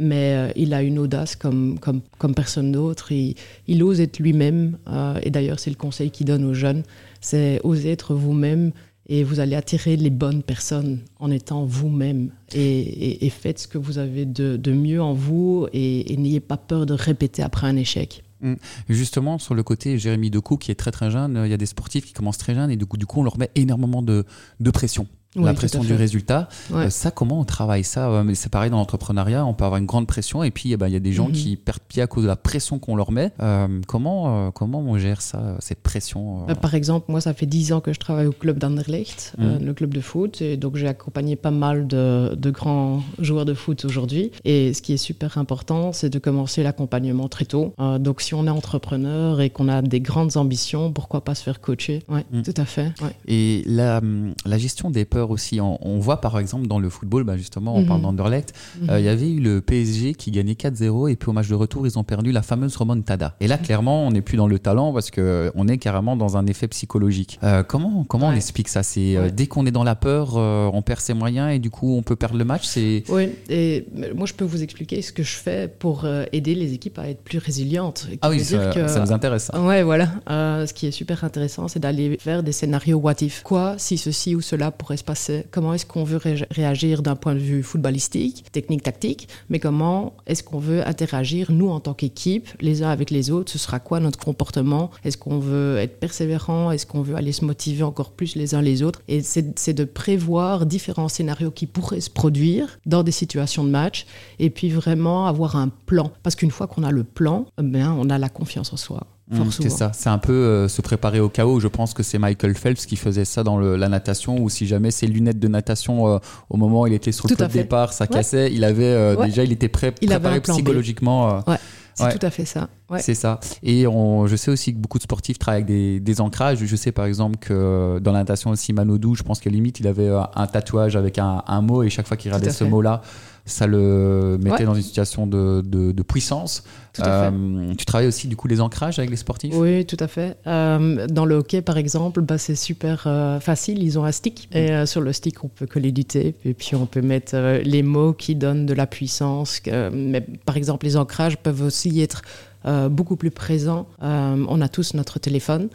Mais 0.01 0.35
euh, 0.35 0.53
il 0.55 0.75
a 0.75 0.83
une 0.83 1.01
audace 1.01 1.35
comme, 1.35 1.81
comme, 1.81 2.35
personne 2.35 2.71
d'autre. 2.71 3.11
Il, 3.11 3.83
ose 3.83 4.01
être 4.01 4.21
lui-même. 4.21 4.79
et 5.23 5.31
d'ailleurs, 5.31 5.59
c'est 5.59 5.71
le 5.71 5.77
conseil 5.77 6.13
qu'il 6.13 6.27
donne 6.27 6.45
aux 6.45 6.55
jeunes. 6.55 6.85
C'est 7.21 7.61
oser 7.65 7.91
être 7.91 8.15
vous-même 8.15 8.71
et 9.09 9.25
vous 9.25 9.41
allez 9.41 9.57
attirer 9.57 9.97
les 9.97 10.11
bonnes 10.11 10.43
personnes 10.43 11.01
en 11.19 11.31
étant 11.31 11.65
vous-même 11.65 12.31
et, 12.55 13.31
faites 13.31 13.59
ce 13.59 13.69
que 13.69 13.79
vous 13.79 13.99
avez 13.99 14.27
de, 14.27 14.73
mieux 14.73 15.03
en 15.03 15.15
vous 15.15 15.67
et, 15.73 16.15
n'ayez 16.17 16.41
pas 16.41 16.59
peur 16.59 16.87
de 16.87 16.95
répéter 16.95 17.43
après 17.43 17.67
un 17.67 17.77
échec. 17.77 18.23
Mmh. 18.41 18.55
Justement, 18.89 19.39
sur 19.39 19.55
le 19.55 19.63
côté 19.63 19.99
Jérémy 19.99 20.31
Decou, 20.31 20.57
qui 20.57 20.71
est 20.71 20.77
très 20.77 20.91
très 20.91 21.11
jeune, 21.11 21.43
il 21.45 21.51
y 21.51 21.55
a 21.55 21.57
des 21.57 21.67
sportifs 21.67 22.07
qui 22.07 22.13
commencent 22.13 22.39
très 22.39 22.55
jeunes 22.55 22.71
et 22.71 22.77
du 22.77 22.87
coup, 22.87 22.97
du 22.97 23.07
coup 23.07 23.21
on 23.21 23.25
leur 23.25 23.39
met 23.39 23.51
énormément 23.55 24.03
de 24.03 24.25
pression 24.73 25.07
la 25.37 25.55
pression 25.55 25.83
du 25.83 25.95
résultat. 25.95 26.49
Euh, 26.73 26.91
ça, 26.91 27.11
comment 27.11 27.41
on 27.41 27.45
travaille 27.45 27.85
ça 27.85 28.25
C'est 28.35 28.51
pareil 28.51 28.71
dans 28.71 28.79
l'entrepreneuriat, 28.79 29.45
on 29.45 29.55
peut 29.55 29.65
avoir 29.65 29.79
une 29.79 29.87
grande 29.87 30.07
pression 30.07 30.43
et 30.43 30.51
puis 30.51 30.73
eh 30.73 30.77
ben, 30.77 30.89
il 30.89 30.93
y 30.93 30.97
a 30.97 31.01
des 31.01 31.13
gens 31.13 31.29
mhm. 31.29 31.33
qui 31.33 31.57
perdent 31.57 31.83
pied 31.87 32.03
à 32.03 32.07
cause 32.07 32.25
de 32.25 32.29
la 32.29 32.37
pression 32.37 32.79
qu'on 32.79 32.97
leur 32.97 33.13
met. 33.13 33.33
Euh, 33.41 33.81
comment, 33.87 34.47
euh, 34.47 34.51
comment 34.51 34.81
on 34.81 34.99
gère 34.99 35.21
ça, 35.21 35.57
cette 35.61 35.83
pression 35.83 36.47
Par 36.61 36.75
exemple, 36.75 37.07
moi, 37.09 37.21
ça 37.21 37.35
fait 37.35 37.47
10 37.47 37.73
ans 37.73 37.81
que 37.81 37.93
je 37.93 37.99
travaille 37.99 38.27
au 38.27 38.33
club 38.33 38.59
d'Anderlecht, 38.59 39.35
mhm. 39.39 39.65
le 39.65 39.75
club 39.75 39.93
de 39.95 40.01
foot, 40.01 40.41
et 40.41 40.57
donc 40.57 40.77
j'ai 40.77 40.89
accompagné 40.89 41.37
pas 41.37 41.51
mal 41.51 41.87
de, 41.87 42.35
de 42.35 42.51
grands 42.51 43.03
joueurs 43.19 43.45
de 43.45 43.55
foot 43.55 43.85
aujourd'hui. 43.85 44.33
Et 44.45 44.73
ce 44.75 44.83
qui 44.83 44.93
est 44.95 44.99
super 44.99 45.39
important, 45.39 45.93
c'est 45.93 46.11
de 46.11 46.19
commencer 46.19 46.63
l'accompagnement 46.63 47.29
très 47.29 47.45
tôt. 47.45 47.75
donc 48.01 48.21
si 48.21 48.35
on 48.35 48.47
est 48.47 48.51
entrepreneur 48.51 49.41
et 49.41 49.51
qu'on 49.51 49.69
a 49.69 49.83
des 49.83 50.01
grandes 50.01 50.37
ambitions, 50.37 50.93
pourquoi 50.93 51.23
pas 51.23 51.35
se 51.35 51.43
faire 51.43 51.61
coacher? 51.61 52.03
Oui, 52.09 52.21
mhm. 52.33 52.43
tout 52.43 52.55
à 52.57 52.65
fait. 52.65 52.93
Et 53.27 53.63
la, 53.67 54.01
la 54.47 54.59
gestion 54.59 54.91
des 54.91 55.05
aussi. 55.27 55.61
On, 55.61 55.99
voit 55.99 56.21
par 56.21 56.39
exemple 56.39 56.67
dans 56.67 56.79
le 56.79 56.89
football, 56.89 57.25
bah, 57.25 57.37
justement, 57.37 57.75
on 57.75 57.85
parle 57.85 58.03
d'Anderlecht, 58.03 58.55
euh, 58.89 59.01
il 59.01 59.05
y 59.05 59.09
avait 59.09 59.29
eu 59.29 59.41
le 59.41 59.61
PSG 59.61 60.15
qui 60.15 60.31
gagnait 60.31 60.53
4-0 60.53 61.11
et 61.11 61.17
puis 61.17 61.29
au 61.29 61.33
match 61.33 61.49
de 61.49 61.55
retour, 61.55 61.87
ils 61.87 61.99
ont 61.99 62.05
perdu 62.05 62.33
la 62.33 62.43
fameuse 62.43 62.77
remontada. 62.77 63.35
Et 63.41 63.49
là, 63.49 63.57
mhm. 63.57 63.63
clairement, 63.63 64.07
on 64.07 64.11
n'est 64.11 64.23
plus 64.23 64.37
dans 64.37 64.47
le 64.47 64.59
talent 64.59 64.93
parce 64.93 65.11
qu'on 65.11 65.69
est 65.69 65.79
carrément 65.79 66.17
dans 66.17 66.37
un 66.37 66.47
effet 66.47 66.69
psychologique. 66.69 67.39
Euh, 67.43 67.63
comment 67.63 68.05
comment 68.05 68.29
on 68.29 68.33
explique 68.33 68.69
ça? 68.69 68.83
C'est 68.83 69.17
euh, 69.17 69.31
dès 69.31 69.47
qu'on 69.47 69.67
est 69.67 69.71
dans 69.71 69.85
la 69.85 69.95
peur, 69.95 70.37
on 70.37 70.83
perd 70.83 71.01
ses 71.01 71.15
moyens 71.15 71.53
et 71.53 71.59
du 71.59 71.71
coup, 71.71 71.97
on 71.97 72.03
peut 72.03 72.17
perdre 72.17 72.37
le 72.37 72.45
match? 72.45 72.65
C'est 72.65 73.05
oui. 73.09 73.31
Et 73.49 73.87
moi, 74.15 74.27
je 74.27 74.35
peux 74.35 74.45
vous 74.45 74.63
expliquer 74.63 75.03
ce 75.03 75.13
que 75.13 75.23
je 75.23 75.35
fais 75.35 75.69
pour 75.69 76.07
aider 76.33 76.55
les 76.55 76.75
équipes 76.75 76.99
à 76.99 77.09
être 77.09 77.23
plus 77.23 77.39
résilientes. 77.39 78.07
Ah 78.23 78.31
oui, 78.31 78.41
ça, 78.41 78.67
que, 78.69 78.87
ça, 78.87 79.01
nous 79.01 79.13
intéresse. 79.13 79.51
Ouais, 79.55 79.83
voilà. 79.83 80.09
ce 80.29 80.73
qui 80.73 80.87
est 80.87 80.93
super 80.93 81.25
intéressant, 81.25 81.69
c'est 81.69 81.81
d'aller 81.81 82.17
faire 82.21 82.43
des 82.43 82.53
scénarios 82.53 82.99
what 82.99 83.15
if. 83.21 83.43
Quoi 83.43 83.77
si 83.79 83.99
ceci 83.99 84.35
ou 84.35 84.41
cela 84.41 84.71
pourrait 84.71 84.97
se 84.97 85.05
Comment 85.51 85.75
est-ce 85.75 85.87
qu'on 85.87 86.05
veut 86.05 86.21
réagir 86.51 87.03
d'un 87.03 87.17
point 87.17 87.35
de 87.35 87.41
vue 87.41 87.63
footballistique, 87.63 88.45
technique, 88.53 88.83
tactique 88.83 89.29
Mais 89.49 89.59
comment 89.59 90.15
est-ce 90.27 90.43
qu'on 90.43 90.59
veut 90.59 90.87
interagir, 90.87 91.53
nous, 91.53 91.69
en 91.69 91.81
tant 91.81 91.95
qu'équipe, 91.95 92.49
les 92.61 92.83
uns 92.83 92.91
avec 92.91 93.11
les 93.11 93.31
autres 93.31 93.51
Ce 93.53 93.59
sera 93.59 93.81
quoi 93.81 94.01
notre 94.01 94.19
comportement 94.19 94.91
Est-ce 95.05 95.17
qu'on 95.17 95.39
veut 95.39 95.79
être 95.79 95.99
persévérant 95.99 96.71
Est-ce 96.71 96.87
qu'on 96.87 97.03
veut 97.03 97.17
aller 97.17 97.33
se 97.33 97.45
motiver 97.45 97.83
encore 97.83 98.13
plus 98.13 98.37
les 98.37 98.55
uns 98.55 98.63
les 98.63 98.83
autres 98.83 99.03
Et 99.09 99.23
c'est 99.23 99.73
de 99.73 99.85
prévoir 99.85 100.67
différents 100.67 101.09
scénarios 101.09 101.51
qui 101.51 101.67
pourraient 101.67 102.01
se 102.01 102.11
produire 102.11 102.79
dans 102.87 103.03
des 103.03 103.13
situations 103.13 103.65
de 103.65 103.71
match 103.71 104.07
et 104.39 104.51
puis 104.51 104.71
vraiment 104.71 105.27
avoir 105.27 105.57
un 105.57 105.69
plan. 105.87 106.13
Parce 106.23 106.37
qu'une 106.37 106.51
fois 106.51 106.67
qu'on 106.67 106.83
a 106.83 106.91
le 106.91 107.05
plan, 107.05 107.47
eh 107.59 107.63
bien, 107.63 107.93
on 107.99 108.11
a 108.11 108.19
la 108.19 108.29
confiance 108.29 108.73
en 108.73 108.77
soi. 108.77 109.07
Mmh, 109.31 109.51
c'est 109.51 109.69
ça, 109.69 109.91
c'est 109.95 110.09
un 110.09 110.17
peu 110.17 110.33
euh, 110.33 110.69
se 110.69 110.81
préparer 110.81 111.21
au 111.21 111.29
chaos. 111.29 111.61
Je 111.61 111.69
pense 111.69 111.93
que 111.93 112.03
c'est 112.03 112.19
Michael 112.19 112.55
Phelps 112.55 112.87
qui 112.87 112.97
faisait 112.97 113.27
ça 113.27 113.45
dans 113.45 113.59
la 113.59 113.89
natation, 113.89 114.39
ou 114.41 114.49
si 114.49 114.67
jamais 114.67 114.91
ses 114.91 115.07
lunettes 115.07 115.39
de 115.39 115.49
natation 115.49 116.09
euh, 116.09 116.19
au 116.49 116.57
moment 116.57 116.83
où 116.83 116.87
il 116.87 116.95
était 116.95 117.13
sur 117.13 117.29
le 117.29 117.49
départ, 117.49 117.93
ça 117.93 118.07
cassait. 118.07 118.51
Il 118.53 118.65
avait 118.65 118.85
euh, 118.85 119.17
déjà, 119.27 119.45
il 119.45 119.53
était 119.53 119.69
prêt, 119.69 119.95
il 120.01 120.09
préparé 120.09 120.41
psychologiquement. 120.41 121.43
Ouais. 121.47 121.57
C'est 121.95 122.19
tout 122.19 122.27
à 122.27 122.31
fait 122.31 122.45
ça. 122.45 122.69
C'est 122.99 123.15
ça. 123.15 123.41
Et 123.63 123.83
je 123.83 124.37
sais 124.37 124.51
aussi 124.51 124.73
que 124.73 124.79
beaucoup 124.79 124.99
de 124.99 125.03
sportifs 125.03 125.39
travaillent 125.39 125.63
avec 125.63 126.03
des, 126.03 126.21
ancrages. 126.21 126.59
Je 126.65 126.77
sais 126.77 126.93
par 126.93 127.05
exemple 127.05 127.37
que 127.39 127.99
dans 128.01 128.13
la 128.13 128.21
natation 128.21 128.51
aussi, 128.51 128.73
Manodou, 128.73 129.15
je 129.15 129.23
pense 129.23 129.41
qu'à 129.41 129.51
limite, 129.51 129.81
il 129.81 129.87
avait 129.87 130.11
un 130.35 130.47
tatouage 130.47 130.97
avec 130.97 131.19
un, 131.19 131.61
mot 131.63 131.83
et 131.83 131.91
chaque 131.91 132.07
fois 132.07 132.17
qu'il 132.17 132.31
regardait 132.31 132.51
ce 132.51 132.65
mot-là, 132.65 133.03
ça 133.49 133.67
le 133.67 134.39
mettait 134.41 134.65
dans 134.65 134.75
une 134.75 134.83
situation 134.83 135.27
de, 135.27 135.63
de, 135.63 136.03
puissance. 136.03 136.63
Euh, 137.01 137.75
tu 137.77 137.85
travailles 137.85 138.09
aussi 138.09 138.27
du 138.27 138.37
coup 138.37 138.49
les 138.49 138.61
ancrages 138.61 138.99
avec 138.99 139.11
les 139.11 139.17
sportifs? 139.17 139.55
Oui, 139.55 139.85
tout 139.85 139.97
à 140.01 140.09
fait. 140.09 140.37
Euh, 140.47 141.07
dans 141.07 141.25
le 141.25 141.37
hockey, 141.37 141.63
par 141.63 141.77
exemple, 141.77 142.21
bah, 142.23 142.39
c'est 142.39 142.57
super 142.57 143.05
euh, 143.07 143.41
facile. 143.41 143.83
Ils 143.83 143.99
ont 143.99 144.05
un 144.05 144.13
stick 144.13 144.49
et 144.53 144.87
sur 144.87 145.01
le 145.01 145.13
stick, 145.13 145.45
on 145.45 145.49
peut 145.49 145.67
coller 145.67 145.93
du 145.93 146.05
tape 146.05 146.45
et 146.45 146.55
puis 146.55 146.75
on 146.75 146.87
peut 146.87 147.03
mettre 147.03 147.37
les 147.63 147.83
mots 147.83 148.13
qui 148.13 148.35
donnent 148.35 148.67
de 148.67 148.75
la 148.75 148.87
puissance. 148.87 149.61
mais 149.93 150.21
par 150.45 150.57
exemple, 150.57 150.87
les 150.87 150.97
ancrages 150.97 151.37
peuvent 151.37 151.63
aussi 151.63 152.01
être 152.01 152.23
beaucoup 152.65 153.17
plus 153.17 153.31
présents. 153.31 153.89
on 154.01 154.61
a 154.61 154.69
tous 154.69 154.95
notre 154.95 155.19
téléphone. 155.19 155.69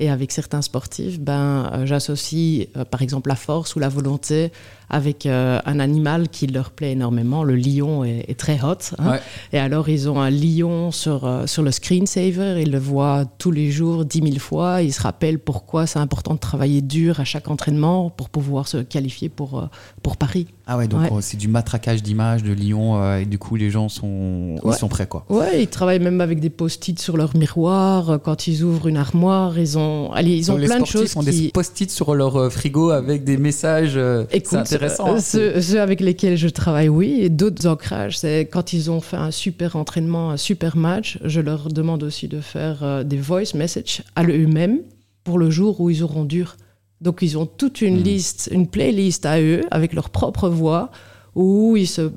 Et 0.00 0.08
avec 0.08 0.32
certains 0.32 0.62
sportifs, 0.62 1.20
ben, 1.20 1.70
euh, 1.72 1.86
j'associe 1.86 2.68
euh, 2.76 2.84
par 2.84 3.02
exemple 3.02 3.28
la 3.28 3.36
force 3.36 3.76
ou 3.76 3.80
la 3.80 3.88
volonté 3.88 4.52
avec 4.90 5.24
euh, 5.24 5.60
un 5.64 5.78
animal 5.78 6.28
qui 6.28 6.48
leur 6.48 6.70
plaît 6.70 6.92
énormément. 6.92 7.44
Le 7.44 7.54
lion 7.54 8.04
est, 8.04 8.36
très 8.36 8.60
hot. 8.62 8.96
Hein. 8.98 9.18
Et 9.52 9.58
alors, 9.58 9.88
ils 9.88 10.08
ont 10.08 10.20
un 10.20 10.30
lion 10.30 10.90
sur, 10.90 11.24
euh, 11.24 11.46
sur 11.46 11.62
le 11.62 11.70
screensaver. 11.70 12.60
Ils 12.60 12.72
le 12.72 12.78
voient 12.78 13.24
tous 13.38 13.52
les 13.52 13.70
jours, 13.70 14.04
dix 14.04 14.20
mille 14.20 14.40
fois. 14.40 14.82
Ils 14.82 14.92
se 14.92 15.00
rappellent 15.00 15.38
pourquoi 15.38 15.86
c'est 15.86 15.98
important 15.98 16.34
de 16.34 16.38
travailler 16.38 16.82
dur 16.82 17.20
à 17.20 17.24
chaque 17.24 17.48
entraînement 17.48 18.10
pour 18.10 18.30
pouvoir 18.30 18.66
se 18.66 18.78
qualifier 18.78 19.28
pour, 19.28 19.60
euh, 19.60 19.66
pour 20.02 20.16
Paris. 20.16 20.48
Ah 20.66 20.76
ouais, 20.76 20.86
donc 20.86 21.02
c'est 21.20 21.36
du 21.36 21.48
matraquage 21.48 22.00
d'images 22.00 22.44
de 22.44 22.52
lion 22.52 23.16
et 23.16 23.24
du 23.24 23.38
coup, 23.38 23.56
les 23.56 23.70
gens 23.70 23.88
sont, 23.88 24.54
ils 24.64 24.72
sont 24.74 24.86
prêts, 24.86 25.08
quoi. 25.08 25.24
Ouais, 25.28 25.64
ils 25.64 25.66
travaillent 25.66 25.98
même 25.98 26.20
avec 26.20 26.38
des 26.38 26.50
post-it 26.50 26.96
sur 27.00 27.16
leur 27.16 27.36
miroir. 27.36 28.20
Quand 28.22 28.46
ils 28.46 28.62
ouvrent 28.62 28.86
une 28.86 28.96
armoire, 28.96 29.58
ils 29.58 29.78
ont, 29.78 30.12
allez, 30.12 30.36
ils 30.36 30.52
ont 30.52 30.56
plein 30.56 30.78
de 30.78 30.84
choses. 30.84 31.12
Ils 31.12 31.18
ont 31.18 31.22
des 31.24 31.50
post-it 31.52 31.90
sur 31.90 32.14
leur 32.14 32.52
frigo 32.52 32.90
avec 32.90 33.24
des 33.24 33.36
messages. 33.36 33.98
Écoute, 34.30 34.79
Hein. 34.82 35.20
Ceux, 35.20 35.80
avec 35.80 36.00
lesquels 36.00 36.36
je 36.36 36.48
travaille, 36.48 36.88
oui. 36.88 37.20
Et 37.20 37.28
d'autres 37.28 37.66
ancrages, 37.66 38.18
c'est 38.18 38.46
quand 38.46 38.72
ils 38.72 38.90
ont 38.90 39.00
fait 39.00 39.16
un 39.16 39.30
super 39.30 39.76
entraînement, 39.76 40.30
un 40.30 40.36
super 40.36 40.76
match, 40.76 41.18
je 41.24 41.40
leur 41.40 41.68
demande 41.68 42.02
aussi 42.02 42.28
de 42.28 42.40
faire 42.40 42.82
euh, 42.82 43.04
des 43.04 43.18
voice 43.18 43.54
messages 43.54 44.02
à 44.16 44.24
eux-mêmes 44.24 44.80
pour 45.24 45.38
le 45.38 45.50
jour 45.50 45.80
où 45.80 45.90
ils 45.90 46.02
auront 46.02 46.24
dur. 46.24 46.56
Donc 47.00 47.20
ils 47.22 47.38
ont 47.38 47.46
toute 47.46 47.80
une 47.80 48.00
hmm. 48.00 48.04
liste, 48.04 48.48
une 48.52 48.66
playlist 48.66 49.24
à 49.26 49.40
eux 49.40 49.62
avec 49.70 49.92
leur 49.92 50.10
propre 50.10 50.48
voix 50.48 50.90
où 51.34 51.76
ils 51.76 51.86
se, 51.86 52.10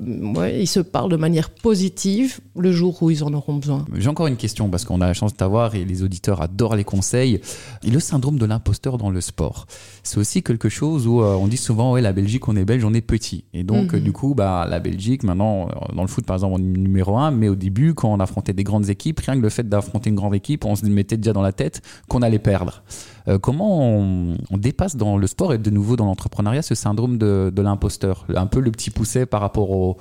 ils 0.60 0.68
se 0.68 0.80
parlent 0.80 1.12
de 1.12 1.18
manière 1.18 1.50
positive 1.50 2.40
le 2.58 2.72
jour 2.72 3.02
où 3.02 3.10
ils 3.10 3.24
en 3.24 3.34
auront 3.34 3.56
besoin. 3.56 3.86
J'ai 3.96 4.10
encore 4.10 4.28
une 4.28 4.38
question 4.38 4.70
parce 4.70 4.86
qu'on 4.86 5.02
a 5.02 5.08
la 5.08 5.14
chance 5.14 5.34
de 5.34 5.38
t'avoir 5.38 5.76
et 5.76 5.86
les 5.86 6.04
auditeurs 6.04 6.42
adorent 6.42 6.76
les 6.76 6.84
conseils. 6.84 7.40
Et 7.84 7.92
le 7.92 8.00
syndrome 8.00 8.38
de 8.38 8.46
l'imposteur 8.46 8.98
dans 8.98 9.10
le 9.10 9.22
sport, 9.22 9.66
c'est 10.04 10.18
aussi 10.18 10.44
quelque 10.44 10.70
chose 10.70 11.08
où 11.08 11.22
euh, 11.22 11.36
on 11.36 11.48
dit 11.48 11.58
souvent 11.58 11.94
ouais 11.94 12.02
la 12.02 12.14
Belgique 12.14 12.48
on 12.48 12.56
est 12.56 12.66
belge 12.66 12.84
on 12.84 12.94
est 12.94 13.02
petit 13.02 13.46
et 13.54 13.64
donc 13.64 13.94
mhm. 13.94 14.00
du 14.00 14.12
coup 14.12 14.34
bah 14.36 14.66
la 14.70 14.80
Belgique 14.80 15.24
maintenant 15.24 15.68
euh, 15.68 15.96
dans 15.96 16.02
le 16.02 16.08
foot 16.08 16.26
par 16.26 16.36
exemple 16.36 16.56
on 16.56 16.60
est 16.60 16.78
numéro 16.78 17.18
un 17.18 17.32
mais 17.32 17.50
au 17.50 17.56
début 17.56 17.94
quand 17.94 18.12
on 18.12 18.20
affrontait 18.20 18.54
des 18.54 18.64
grandes 18.64 18.90
équipes 18.90 19.20
rien 19.20 19.36
que 19.36 19.42
le 19.42 19.50
fait 19.50 19.68
d'affronter 19.68 20.10
une 20.10 20.16
grande 20.16 20.36
équipe 20.36 20.66
on 20.66 20.76
se 20.76 20.86
mettait 20.86 21.18
déjà 21.18 21.34
dans 21.34 21.42
la 21.42 21.52
tête 21.52 21.82
qu'on 22.08 22.22
allait 22.22 22.40
perdre. 22.40 22.84
Euh, 23.28 23.40
comment 23.40 23.80
on, 23.82 24.58
dépasse 24.58 24.96
dans 24.96 25.18
le 25.18 25.28
sport 25.28 25.54
et 25.54 25.58
de 25.58 25.70
nouveau 25.70 25.96
dans 25.96 26.06
l'entrepreneuriat 26.06 26.62
ce 26.62 26.76
syndrome 26.76 27.18
de, 27.18 27.52
l'imposteur? 27.62 28.26
Un 28.36 28.48
peu 28.48 28.60
le 28.60 28.72
petit 28.72 28.90
poussé 28.90 29.26
par 29.26 29.42
rapport 29.42 29.72
au, 29.72 29.98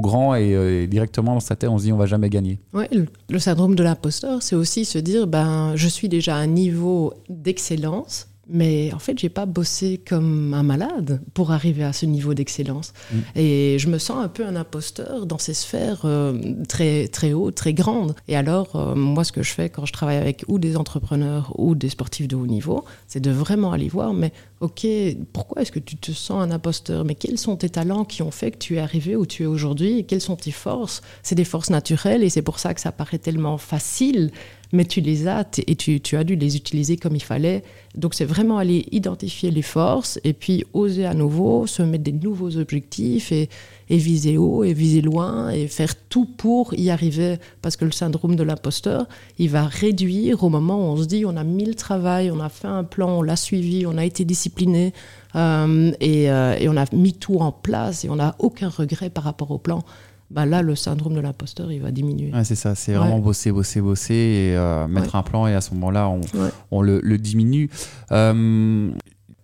grand 0.00 0.34
euh, 0.34 0.82
et, 0.82 0.86
directement 0.86 1.34
dans 1.34 1.40
sa 1.40 1.56
tête 1.56 1.70
on 1.70 1.78
se 1.78 1.84
dit 1.84 1.92
on 1.92 1.96
va 1.96 2.06
jamais 2.06 2.30
gagner. 2.30 2.58
Ouais, 2.72 2.88
le, 3.28 3.38
syndrome 3.38 3.74
de 3.74 3.82
l'imposteur, 3.82 4.42
c'est 4.42 4.56
aussi 4.56 4.84
se 4.84 4.98
dire 4.98 5.26
ben 5.26 5.76
je 5.76 5.88
suis 5.88 6.08
déjà 6.08 6.36
à 6.36 6.38
un 6.38 6.46
niveau 6.46 7.14
d'excellence 7.28 8.28
mais 8.48 8.92
en 8.92 8.98
fait, 8.98 9.18
j'ai 9.18 9.28
pas 9.28 9.46
bossé 9.46 10.00
comme 10.06 10.54
un 10.54 10.62
malade 10.62 11.22
pour 11.32 11.52
arriver 11.52 11.84
à 11.84 11.92
ce 11.92 12.06
niveau 12.06 12.34
d'excellence. 12.34 12.92
Mm. 13.12 13.18
Et 13.36 13.76
je 13.78 13.88
me 13.88 13.98
sens 13.98 14.22
un 14.22 14.28
peu 14.28 14.44
un 14.44 14.56
imposteur 14.56 15.26
dans 15.26 15.38
ces 15.38 15.54
sphères 15.54 16.02
euh, 16.04 16.54
très, 16.68 17.08
très 17.08 17.32
hautes, 17.32 17.54
très 17.54 17.74
grandes. 17.74 18.14
Et 18.28 18.36
alors, 18.36 18.76
euh, 18.76 18.94
moi, 18.94 19.24
ce 19.24 19.32
que 19.32 19.42
je 19.42 19.52
fais 19.52 19.68
quand 19.70 19.86
je 19.86 19.92
travaille 19.92 20.16
avec 20.16 20.44
ou 20.48 20.58
des 20.58 20.76
entrepreneurs 20.76 21.52
ou 21.58 21.74
des 21.74 21.88
sportifs 21.88 22.28
de 22.28 22.36
haut 22.36 22.46
niveau, 22.46 22.84
c'est 23.06 23.20
de 23.20 23.30
vraiment 23.30 23.72
aller 23.72 23.88
voir, 23.88 24.12
mais 24.12 24.32
ok, 24.60 24.86
pourquoi 25.32 25.62
est-ce 25.62 25.72
que 25.72 25.78
tu 25.78 25.96
te 25.96 26.12
sens 26.12 26.42
un 26.42 26.50
imposteur? 26.50 27.04
Mais 27.04 27.14
quels 27.14 27.38
sont 27.38 27.56
tes 27.56 27.68
talents 27.68 28.04
qui 28.04 28.22
ont 28.22 28.30
fait 28.30 28.50
que 28.50 28.58
tu 28.58 28.76
es 28.76 28.80
arrivé 28.80 29.16
où 29.16 29.26
tu 29.26 29.44
es 29.44 29.46
aujourd'hui? 29.46 29.98
Et 29.98 30.02
quelles 30.04 30.20
sont 30.20 30.36
tes 30.36 30.50
forces? 30.50 31.02
C'est 31.22 31.34
des 31.34 31.44
forces 31.44 31.70
naturelles 31.70 32.22
et 32.22 32.30
c'est 32.30 32.42
pour 32.42 32.58
ça 32.58 32.74
que 32.74 32.80
ça 32.80 32.92
paraît 32.92 33.18
tellement 33.18 33.58
facile 33.58 34.30
mais 34.74 34.84
tu 34.84 35.00
les 35.00 35.28
as 35.28 35.46
et 35.66 35.76
tu, 35.76 36.16
as 36.16 36.24
dû 36.24 36.36
les 36.36 36.56
utiliser 36.56 36.96
comme 36.96 37.14
il 37.14 37.22
fallait. 37.22 37.62
Donc 37.94 38.14
c'est 38.14 38.24
vraiment 38.24 38.58
aller 38.58 38.86
identifier 38.90 39.50
les 39.50 39.62
forces 39.62 40.18
et 40.24 40.32
puis 40.32 40.64
oser 40.74 41.06
à 41.06 41.14
nouveau 41.14 41.66
se 41.66 41.82
mettre 41.82 42.04
des 42.04 42.12
nouveaux 42.12 42.56
objectifs 42.56 43.32
et, 43.32 43.48
viser 43.88 44.36
haut 44.36 44.64
et 44.64 44.72
viser 44.72 45.00
loin 45.00 45.50
et 45.50 45.68
faire 45.68 45.94
tout 46.08 46.24
pour 46.24 46.74
y 46.74 46.90
arriver. 46.90 47.36
Parce 47.62 47.76
que 47.76 47.84
le 47.84 47.92
syndrome 47.92 48.34
de 48.34 48.42
l'imposteur, 48.42 49.06
il 49.38 49.50
va 49.50 49.64
réduire 49.64 50.42
au 50.42 50.48
moment 50.48 50.76
où 50.78 50.92
on 50.92 50.96
se 50.96 51.06
dit 51.06 51.24
on 51.24 51.36
a 51.36 51.44
mis 51.44 51.64
le 51.64 51.74
travail, 51.74 52.30
on 52.30 52.40
a 52.40 52.48
fait 52.48 52.68
un 52.68 52.84
plan, 52.84 53.18
on 53.18 53.22
l'a 53.22 53.36
suivi, 53.36 53.86
on 53.86 53.96
a 53.96 54.04
été 54.04 54.24
discipliné 54.24 54.92
euh, 55.36 55.92
euh, 56.02 56.56
et, 56.58 56.68
on 56.68 56.76
a 56.76 56.84
mis 56.92 57.12
tout 57.12 57.36
en 57.36 57.52
place 57.52 58.04
et 58.04 58.10
on 58.10 58.16
n'a 58.16 58.34
aucun 58.38 58.68
regret 58.68 59.10
par 59.10 59.24
rapport 59.24 59.50
au 59.50 59.58
plan 59.58 59.84
bah 60.34 60.46
là, 60.46 60.62
le 60.62 60.74
syndrome 60.74 61.14
de 61.14 61.20
l'imposteur, 61.20 61.70
il 61.70 61.80
va 61.80 61.92
diminuer. 61.92 62.32
c'est 62.42 62.56
ça, 62.56 62.74
c'est 62.74 62.92
vraiment 62.92 63.20
bosser, 63.20 63.52
bosser, 63.52 63.80
bosser 63.80 64.14
et 64.14 64.56
euh, 64.56 64.88
mettre 64.88 65.14
un 65.14 65.22
plan 65.22 65.46
et 65.46 65.54
à 65.54 65.60
ce 65.60 65.72
moment-là, 65.74 66.08
on, 66.08 66.22
on 66.72 66.82
le, 66.82 67.00
le, 67.04 67.18
diminue. 67.18 67.70
Euh, 68.10 68.90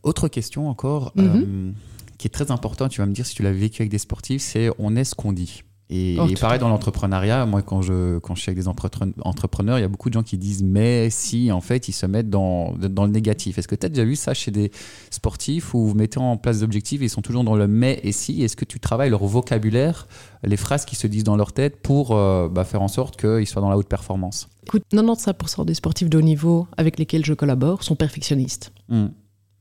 autre 0.02 0.26
question 0.26 0.68
encore, 0.68 1.12
mhm. 1.14 1.26
euh, 1.26 1.70
qui 2.18 2.26
est 2.26 2.30
très 2.30 2.50
importante, 2.50 2.90
tu 2.90 3.00
vas 3.00 3.06
me 3.06 3.12
dire 3.12 3.24
si 3.24 3.36
tu 3.36 3.44
l'as 3.44 3.52
vécu 3.52 3.82
avec 3.82 3.90
des 3.92 3.98
sportifs, 3.98 4.42
c'est 4.42 4.68
on 4.80 4.96
est 4.96 5.04
ce 5.04 5.14
qu'on 5.14 5.32
dit. 5.32 5.62
Et, 5.92 6.16
oh, 6.20 6.26
pareil 6.40 6.60
dans 6.60 6.68
l'entrepreneuriat, 6.68 7.46
moi 7.46 7.62
quand 7.62 7.82
je, 7.82 8.18
quand 8.20 8.36
je 8.36 8.42
suis 8.42 8.50
avec 8.50 8.62
des 8.62 8.68
entrepreneurs, 8.68 9.78
il 9.78 9.80
y 9.80 9.84
a 9.84 9.88
beaucoup 9.88 10.08
de 10.08 10.14
gens 10.14 10.22
qui 10.22 10.38
disent 10.38 10.62
mais 10.62 11.10
si 11.10 11.50
en 11.50 11.60
fait 11.60 11.88
ils 11.88 11.92
se 11.92 12.06
mettent 12.06 12.30
dans, 12.30 12.74
dans 12.78 13.04
le 13.04 13.10
négatif. 13.10 13.58
Est-ce 13.58 13.66
que 13.66 13.74
tu 13.74 13.86
as 13.86 13.88
déjà 13.88 14.04
vu 14.04 14.14
ça 14.14 14.32
chez 14.32 14.52
des 14.52 14.70
sportifs 15.10 15.74
où 15.74 15.84
vous 15.84 15.94
mettez 15.94 16.20
en 16.20 16.36
place 16.36 16.58
des 16.58 16.62
objectifs 16.62 17.02
et 17.02 17.06
ils 17.06 17.10
sont 17.10 17.22
toujours 17.22 17.42
dans 17.42 17.56
le 17.56 17.66
mais 17.66 17.98
et 18.04 18.12
si? 18.12 18.40
Est-ce 18.44 18.54
que 18.54 18.64
tu 18.64 18.78
travailles 18.78 19.10
leur 19.10 19.24
vocabulaire, 19.24 20.06
les 20.44 20.56
phrases 20.56 20.84
qui 20.84 20.94
se 20.94 21.08
disent 21.08 21.24
dans 21.24 21.36
leur 21.36 21.52
tête 21.52 21.82
pour 21.82 22.12
euh, 22.12 22.48
bah, 22.48 22.62
faire 22.62 22.82
en 22.82 22.88
sorte 22.88 23.20
qu'ils 23.20 23.48
soient 23.48 23.62
dans 23.62 23.70
la 23.70 23.76
haute 23.76 23.88
performance? 23.88 24.48
Écoute, 24.68 24.84
95% 24.92 25.64
des 25.64 25.74
sportifs 25.74 26.08
de 26.08 26.18
haut 26.18 26.22
niveau 26.22 26.68
avec 26.76 27.00
lesquels 27.00 27.24
je 27.24 27.34
collabore 27.34 27.82
sont 27.82 27.96
perfectionnistes. 27.96 28.72
Hmm 28.88 29.08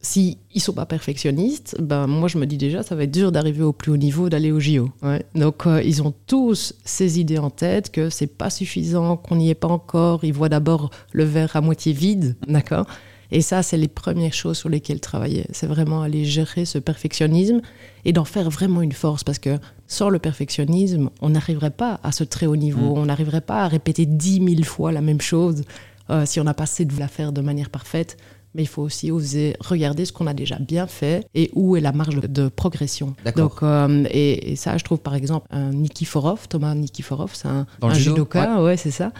si 0.02 0.38
ils 0.54 0.62
sont 0.62 0.74
pas 0.74 0.86
perfectionnistes, 0.86 1.76
ben 1.82 2.08
moi 2.08 2.30
je 2.30 2.38
me 2.38 2.46
dis 2.46 2.58
déjà 2.58 2.84
ça 2.84 2.96
va 2.96 3.04
être 3.04 3.12
dur 3.12 3.32
d'arriver 3.34 3.64
au 3.64 3.74
plus 3.74 3.92
haut 3.92 3.98
niveau, 3.98 4.30
d'aller 4.30 4.52
au 4.52 4.60
JO. 4.60 4.90
Donc 5.36 5.68
euh, 5.68 5.84
ils 5.84 6.02
ont 6.02 6.14
tous 6.26 6.74
ces 6.86 7.20
idées 7.20 7.38
en 7.38 7.50
tête 7.50 7.92
que 7.92 8.10
c'est 8.10 8.28
pas 8.28 8.50
suffisant, 8.50 9.18
qu'on 9.18 9.36
n'y 9.36 9.50
est 9.50 9.56
pas 9.56 9.68
encore. 9.68 10.24
Ils 10.24 10.34
voient 10.34 10.50
d'abord 10.50 10.90
le 11.12 11.26
verre 11.26 11.56
à 11.56 11.62
moitié 11.62 11.92
vide, 11.92 12.38
d'accord? 12.48 12.88
Et 13.32 13.42
ça 13.42 13.62
c'est 13.62 13.78
les 13.78 13.90
premières 13.90 14.34
choses 14.34 14.58
sur 14.58 14.70
lesquelles 14.70 15.02
travailler. 15.02 15.46
C'est 15.52 15.68
vraiment 15.68 16.02
aller 16.02 16.24
gérer 16.24 16.64
ce 16.64 16.78
perfectionnisme 16.78 17.62
et 18.06 18.14
d'en 18.14 18.26
faire 18.26 18.50
vraiment 18.50 18.82
une 18.82 18.94
force 18.94 19.26
parce 19.26 19.40
que 19.40 19.60
sans 19.86 20.08
le 20.08 20.20
perfectionnisme, 20.20 21.10
on 21.22 21.30
n'arriverait 21.30 21.72
pas 21.72 22.00
à 22.04 22.14
ce 22.14 22.24
très 22.24 22.46
haut 22.46 22.56
niveau, 22.56 22.96
mm. 22.96 23.00
on 23.00 23.06
n'arriverait 23.06 23.42
pas 23.42 23.64
à 23.64 23.68
répéter 23.68 24.06
dix 24.06 24.40
mille 24.40 24.64
fois 24.64 24.94
la 24.94 25.02
même 25.02 25.22
chose 25.22 25.64
euh, 26.10 26.26
si 26.26 26.40
on 26.40 26.44
n'a 26.44 26.54
pas 26.54 26.64
essayé 26.64 26.86
de 26.86 26.98
la 26.98 27.08
faire 27.08 27.34
de 27.34 27.42
manière 27.42 27.70
parfaite 27.70 28.18
mais 28.56 28.64
il 28.64 28.68
faut 28.68 28.82
aussi 28.82 29.12
oser 29.12 29.56
regarder 29.60 30.06
ce 30.06 30.14
qu'on 30.14 30.28
a 30.28 30.34
déjà 30.34 30.58
bien 30.58 30.88
fait 30.88 31.28
et 31.36 31.52
où 31.54 31.76
est 31.76 31.82
la 31.82 31.92
marge 31.92 32.20
de 32.20 32.48
progression. 32.48 33.16
Donc, 33.36 33.64
euh, 33.64 34.06
et, 34.10 34.56
ça, 34.56 34.78
je 34.78 34.84
trouve 34.84 35.00
par 35.00 35.16
exemple 35.16 35.48
un 35.52 35.72
Nikiforov, 35.72 36.48
Thomas 36.48 36.74
Nikiforov, 36.76 37.32
c'est 37.34 37.48
un, 37.48 37.66
judoka, 37.94 38.62
ouais, 38.64 38.78
c'est 38.78 38.92
ça. 38.92 39.12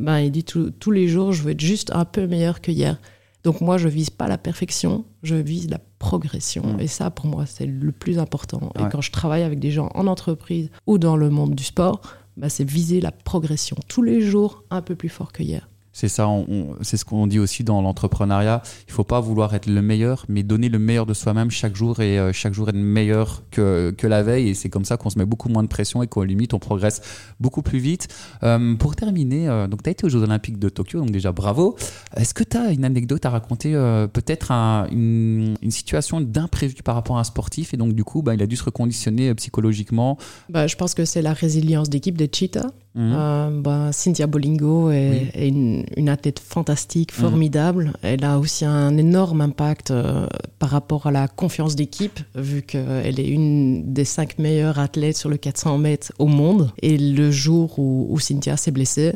Ben, 0.00 0.20
il 0.20 0.30
dit 0.30 0.44
tous 0.44 0.90
les 0.90 1.08
jours, 1.08 1.32
je 1.32 1.42
veux 1.42 1.50
être 1.50 1.60
juste 1.60 1.90
un 1.92 2.04
peu 2.04 2.26
meilleur 2.26 2.60
que 2.60 2.70
hier. 2.70 2.98
Donc 3.44 3.60
moi, 3.60 3.78
je 3.78 3.88
vise 3.88 4.10
pas 4.10 4.28
la 4.28 4.38
perfection, 4.38 5.04
je 5.22 5.34
vise 5.34 5.70
la 5.70 5.78
progression. 5.98 6.74
Mm. 6.74 6.80
Et 6.80 6.86
ça, 6.86 7.10
pour 7.10 7.26
moi, 7.26 7.46
c'est 7.46 7.66
le 7.66 7.92
plus 7.92 8.18
important. 8.18 8.72
Et 8.78 8.82
quand 8.90 9.00
je 9.00 9.10
travaille 9.10 9.42
avec 9.42 9.58
des 9.58 9.70
gens 9.70 9.90
en 9.94 10.06
entreprise 10.06 10.70
ou 10.86 10.98
dans 10.98 11.16
le 11.16 11.30
monde 11.30 11.54
du 11.54 11.64
sport, 11.64 12.00
ben, 12.36 12.48
c'est 12.48 12.68
viser 12.68 13.00
la 13.00 13.10
progression. 13.10 13.76
Tous 13.88 14.02
les 14.02 14.20
jours, 14.20 14.64
un 14.70 14.82
peu 14.82 14.94
plus 14.94 15.08
fort 15.08 15.32
que 15.32 15.42
hier. 15.42 15.68
C'est 15.98 16.06
ça, 16.06 16.28
c'est 16.82 16.96
ce 16.96 17.04
qu'on 17.04 17.26
dit 17.26 17.40
aussi 17.40 17.64
dans 17.64 17.82
l'entrepreneuriat. 17.82 18.62
Il 18.86 18.92
faut 18.92 19.02
pas 19.02 19.18
vouloir 19.18 19.52
être 19.56 19.66
le 19.66 19.82
meilleur, 19.82 20.26
mais 20.28 20.44
donner 20.44 20.68
le 20.68 20.78
meilleur 20.78 21.06
de 21.06 21.12
soi-même 21.12 21.50
chaque 21.50 21.74
jour 21.74 21.98
et 21.98 22.20
euh, 22.20 22.32
chaque 22.32 22.54
jour 22.54 22.68
être 22.68 22.76
meilleur 22.76 23.42
que, 23.50 23.92
que 23.98 24.06
la 24.06 24.22
veille. 24.22 24.50
Et 24.50 24.54
c'est 24.54 24.68
comme 24.68 24.84
ça 24.84 24.96
qu'on 24.96 25.10
se 25.10 25.18
met 25.18 25.24
beaucoup 25.24 25.48
moins 25.48 25.64
de 25.64 25.68
pression 25.68 26.00
et 26.00 26.06
qu'au 26.06 26.22
limite 26.22 26.54
on 26.54 26.60
progresse 26.60 27.00
beaucoup 27.40 27.62
plus 27.62 27.80
vite. 27.80 28.06
Euh, 28.44 28.76
pour 28.76 28.94
terminer, 28.94 29.48
euh, 29.48 29.66
donc 29.66 29.82
tu 29.82 29.88
as 29.88 29.90
été 29.90 30.06
aux 30.06 30.08
Jeux 30.08 30.22
Olympiques 30.22 30.60
de 30.60 30.68
Tokyo, 30.68 31.00
donc 31.00 31.10
déjà 31.10 31.32
bravo. 31.32 31.74
Est-ce 32.16 32.32
que 32.32 32.44
tu 32.44 32.56
as 32.56 32.70
une 32.70 32.84
anecdote 32.84 33.26
à 33.26 33.30
raconter, 33.30 33.72
peut-être 34.12 34.52
une, 34.52 35.56
une, 35.60 35.70
situation 35.72 36.20
d'imprévu 36.20 36.76
par 36.84 36.94
rapport 36.94 37.16
à 37.16 37.20
un 37.22 37.24
sportif 37.24 37.74
et 37.74 37.76
donc 37.76 37.94
du 37.94 38.04
coup 38.04 38.22
bah, 38.22 38.34
il 38.34 38.42
a 38.42 38.46
dû 38.46 38.54
se 38.54 38.62
reconditionner 38.62 39.34
psychologiquement? 39.34 40.16
Bah, 40.48 40.68
Je 40.68 40.76
pense 40.76 40.94
que 40.94 41.04
c'est 41.04 41.22
la 41.22 41.32
résilience 41.32 41.90
d'équipe 41.90 42.16
de 42.16 42.28
Cheetah. 42.32 42.70
Euh, 42.98 43.50
bah, 43.62 43.90
Cynthia 43.92 44.26
Bolingo 44.26 44.90
est, 44.90 45.48
une, 45.48 45.84
athlète 46.08 46.38
fantastique, 46.38 47.16
mhm. 47.16 47.20
formidable. 47.20 47.92
Elle 48.02 48.24
a 48.24 48.38
aussi 48.38 48.64
un 48.64 48.96
énorme 48.96 49.40
impact 49.40 49.90
euh, 49.90 50.26
par 50.58 50.70
rapport 50.70 51.06
à 51.06 51.10
la 51.10 51.28
confiance 51.28 51.76
d'équipe, 51.76 52.20
vu 52.34 52.62
qu'elle 52.62 53.20
est 53.20 53.28
une 53.28 53.92
des 53.92 54.04
cinq 54.04 54.38
meilleures 54.38 54.78
athlètes 54.78 55.16
sur 55.16 55.28
le 55.28 55.36
400 55.36 55.78
mètres 55.78 56.12
au 56.18 56.26
monde. 56.26 56.70
Et 56.82 56.98
le 56.98 57.30
jour 57.30 57.78
où, 57.78 58.18
Cynthia 58.18 58.56
s'est 58.56 58.70
blessée 58.70 59.14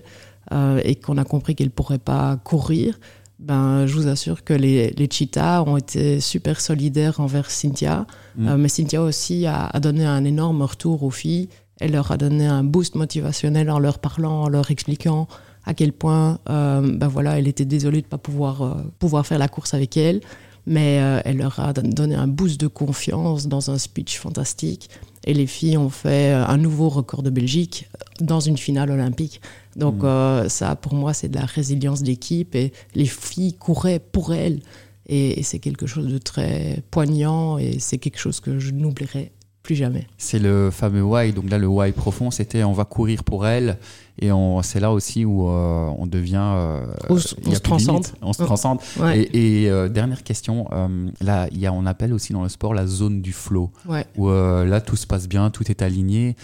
euh, 0.53 0.81
et 0.85 0.97
qu'on 0.97 1.19
a 1.19 1.25
compris 1.25 1.55
qu'elle 1.55 1.69
ne 1.69 1.73
pourrait 1.73 1.99
pas 1.99 2.37
courir, 2.45 2.99
ben, 3.39 3.87
je 3.87 3.95
vous 3.95 4.07
assure 4.07 4.45
que 4.45 4.55
les, 4.55 4.91
les 4.91 5.09
cheetahs 5.11 5.65
ont 5.67 5.77
été 5.77 6.21
super 6.21 6.61
solidaires 6.61 7.19
envers 7.19 7.51
Cynthia. 7.51 8.07
Mhm. 8.37 8.57
mais 8.57 8.69
Cynthia 8.69 9.03
aussi 9.03 9.47
a, 9.47 9.67
a, 9.67 9.81
donné 9.81 10.05
un 10.05 10.25
énorme 10.25 10.63
retour 10.63 11.03
aux 11.03 11.11
filles 11.11 11.49
elle 11.83 11.93
leur 11.93 12.13
a 12.13 12.17
donné 12.17 12.47
un 12.47 12.63
boost 12.63 12.95
motivationnel 12.95 13.69
en 13.69 13.81
leur 13.81 13.99
parlant, 13.99 14.43
en 14.45 14.49
leur 14.49 14.71
expliquant 14.71 15.27
à 15.65 15.75
quel 15.75 15.93
point, 15.93 16.39
ben 16.47 17.09
voilà, 17.09 17.39
elle 17.39 17.49
était 17.49 17.65
désolée 17.65 18.01
de 18.01 18.07
ne 18.07 18.11
pas 18.11 18.19
pouvoir, 18.19 18.85
pouvoir 18.99 19.27
faire 19.27 19.39
la 19.39 19.49
course 19.49 19.75
avec 19.75 19.97
elle, 19.97 20.21
mais 20.67 20.95
elle 21.25 21.37
leur 21.37 21.61
a 21.61 21.73
donné 21.73 22.15
un 22.15 22.27
boost 22.27 22.61
de 22.61 22.67
confiance 22.67 23.47
dans 23.47 23.71
un 23.71 23.79
speech 23.79 24.19
fantastique. 24.19 24.91
Et 25.25 25.35
les 25.35 25.47
filles 25.47 25.77
ont 25.77 25.91
fait 25.91 26.33
un 26.33 26.57
nouveau 26.57 26.89
record 26.89 27.23
de 27.23 27.31
Belgique 27.31 27.89
dans 28.21 28.41
une 28.41 28.57
finale 28.57 28.91
olympique. 28.91 29.41
Donc 29.77 30.03
mmh. 30.03 30.49
ça, 30.49 30.75
pour 30.75 30.95
moi, 30.95 31.15
c'est 31.15 31.29
de 31.29 31.37
la 31.37 31.47
résilience 31.47 32.03
d'équipe 32.03 32.57
et 32.57 32.73
les 32.95 33.07
filles 33.07 33.55
couraient 33.55 34.01
pour 34.01 34.35
elles. 34.35 34.61
Et, 35.09 35.43
c'est 35.43 35.59
quelque 35.59 35.87
chose 35.87 36.07
de 36.07 36.19
très 36.19 36.83
poignant 36.91 37.59
et 37.59 37.79
c'est 37.79 37.99
quelque 37.99 38.19
chose 38.19 38.41
que 38.41 38.59
je 38.59 38.71
n'oublierai 38.71 39.33
plus 39.63 39.75
jamais. 39.77 40.07
C'est 40.19 40.39
le 40.39 40.71
fameux 40.71 41.03
why. 41.03 41.33
Donc 41.33 41.49
là, 41.49 41.59
le 41.59 41.69
why 41.69 41.93
profond, 41.93 42.31
c'était 42.31 42.65
on 42.65 42.73
va 42.73 42.85
courir 42.85 43.23
pour 43.25 43.47
elle. 43.47 43.79
Et 44.21 44.31
c'est 44.63 44.81
là 44.81 44.93
aussi 44.93 45.25
où 45.25 45.49
euh, 45.49 45.91
on 45.99 46.07
devient. 46.07 46.37
Euh, 46.37 46.85
on, 47.09 47.17
se 47.17 47.35
transcende. 47.61 48.07
On 48.21 48.33
se 48.33 48.43
transcende. 48.43 48.79
Et, 49.15 49.71
euh, 49.71 49.89
dernière 49.89 50.23
question, 50.23 50.69
là, 51.21 51.49
y 51.53 51.67
a, 51.67 51.73
on 51.73 51.87
appelle 51.87 52.13
aussi 52.13 52.33
dans 52.33 52.43
le 52.43 52.49
sport 52.49 52.75
la 52.75 52.87
zone 52.87 53.23
du 53.23 53.33
flow. 53.33 53.71
Où 54.17 54.29
là, 54.29 54.81
tout 54.81 54.97
se 54.97 55.07
passe 55.07 55.29
bien, 55.29 55.51
tout 55.51 55.71
est 55.71 55.83
aligné 55.83 56.37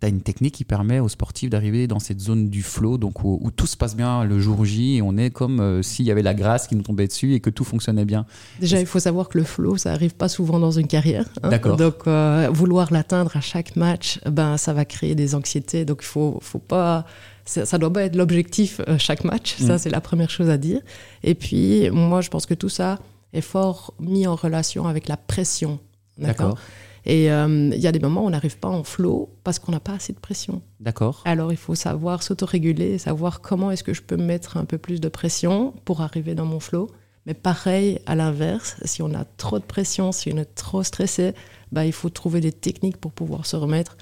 tu 0.00 0.06
as 0.06 0.08
une 0.08 0.20
technique 0.20 0.54
qui 0.54 0.64
permet 0.64 0.98
aux 0.98 1.08
sportifs 1.08 1.50
d'arriver 1.50 1.86
dans 1.86 1.98
cette 1.98 2.20
zone 2.20 2.48
du 2.48 2.62
flow, 2.62 2.98
donc 2.98 3.22
où, 3.22 3.50
tout 3.54 3.66
se 3.66 3.76
passe 3.76 3.94
bien 3.94 4.24
le 4.24 4.40
jour 4.40 4.64
J 4.64 4.96
et 4.96 5.02
on 5.02 5.16
est 5.16 5.30
comme 5.30 5.60
euh, 5.60 5.82
s'il 5.82 6.06
y 6.06 6.10
avait 6.10 6.22
la 6.22 6.34
grâce 6.34 6.66
qui 6.66 6.76
nous 6.76 6.82
tombait 6.82 7.06
dessus 7.06 7.34
et 7.34 7.40
que 7.40 7.50
tout 7.50 7.64
fonctionnait 7.64 8.04
bien. 8.04 8.24
Déjà, 8.60 8.80
il 8.80 8.86
faut 8.86 9.00
savoir 9.00 9.28
que 9.28 9.38
le 9.38 9.44
flow, 9.44 9.76
ça 9.76 9.92
arrive 9.92 10.14
pas 10.14 10.28
souvent 10.28 10.58
dans 10.58 10.70
une 10.70 10.86
carrière. 10.86 11.26
Hein. 11.42 11.50
D'accord. 11.50 11.76
Donc, 11.76 12.06
euh, 12.06 12.48
vouloir 12.52 12.92
l'atteindre 12.92 13.36
à 13.36 13.40
chaque 13.40 13.76
match, 13.76 14.20
ben, 14.26 14.56
ça 14.56 14.72
va 14.72 14.84
créer 14.84 15.14
des 15.14 15.34
anxiétés. 15.34 15.84
Donc, 15.84 15.98
il 16.02 16.06
faut, 16.06 16.38
faut 16.40 16.58
pas. 16.58 17.06
Ça, 17.44 17.78
doit 17.78 17.92
pas 17.92 18.04
être 18.04 18.14
l'objectif 18.14 18.80
euh, 18.86 18.96
chaque 18.96 19.24
match. 19.24 19.56
Ça, 19.58 19.74
mm. 19.74 19.78
c'est 19.78 19.90
la 19.90 20.00
première 20.00 20.30
chose 20.30 20.48
à 20.50 20.56
dire. 20.56 20.80
Et 21.24 21.34
puis, 21.34 21.90
moi, 21.90 22.20
je 22.20 22.30
pense 22.30 22.46
que 22.46 22.54
tout 22.54 22.68
ça 22.68 22.98
est 23.32 23.40
fort 23.40 23.94
mis 23.98 24.26
en 24.26 24.36
relation 24.36 24.86
avec 24.86 25.08
la 25.08 25.16
pression. 25.16 25.80
D'accord. 26.16 26.58
Et 27.04 27.30
euh, 27.30 27.70
il 27.72 27.80
y 27.80 27.86
a 27.86 27.92
des 27.92 28.00
moments 28.00 28.24
où 28.24 28.26
on 28.26 28.30
n'arrive 28.30 28.58
pas 28.58 28.68
en 28.68 28.84
flow 28.84 29.30
parce 29.44 29.58
qu'on 29.58 29.72
n'a 29.72 29.80
pas 29.80 29.94
assez 29.94 30.12
de 30.12 30.18
pression. 30.18 30.62
D'accord. 30.80 31.22
Alors 31.24 31.52
il 31.52 31.56
faut 31.58 31.74
savoir 31.74 32.22
s'autoréguler, 32.22 32.98
savoir 32.98 33.40
comment 33.40 33.70
est-ce 33.70 33.84
que 33.84 33.94
je 33.94 34.02
peux 34.02 34.16
mettre 34.16 34.56
un 34.56 34.64
peu 34.64 34.78
plus 34.78 35.00
de 35.00 35.08
pression 35.08 35.72
pour 35.84 36.02
arriver 36.02 36.34
dans 36.34 36.46
mon 36.46 36.60
flow. 36.60 36.90
Mais 37.26 37.34
pareil, 37.34 37.98
à 38.06 38.14
l'inverse, 38.14 38.76
si 38.84 39.02
on 39.02 39.12
a 39.14 39.24
trop 39.24 39.58
de 39.58 39.64
pression, 39.64 40.12
si 40.12 40.32
on 40.32 40.38
est 40.38 40.54
trop 40.54 40.82
stressé, 40.82 41.34
bah, 41.70 41.84
il 41.84 41.92
faut 41.92 42.08
trouver 42.08 42.40
des 42.40 42.52
techniques 42.52 42.96
pour 42.96 43.12
pouvoir 43.12 43.46
se 43.46 43.56
remettre 43.56 43.96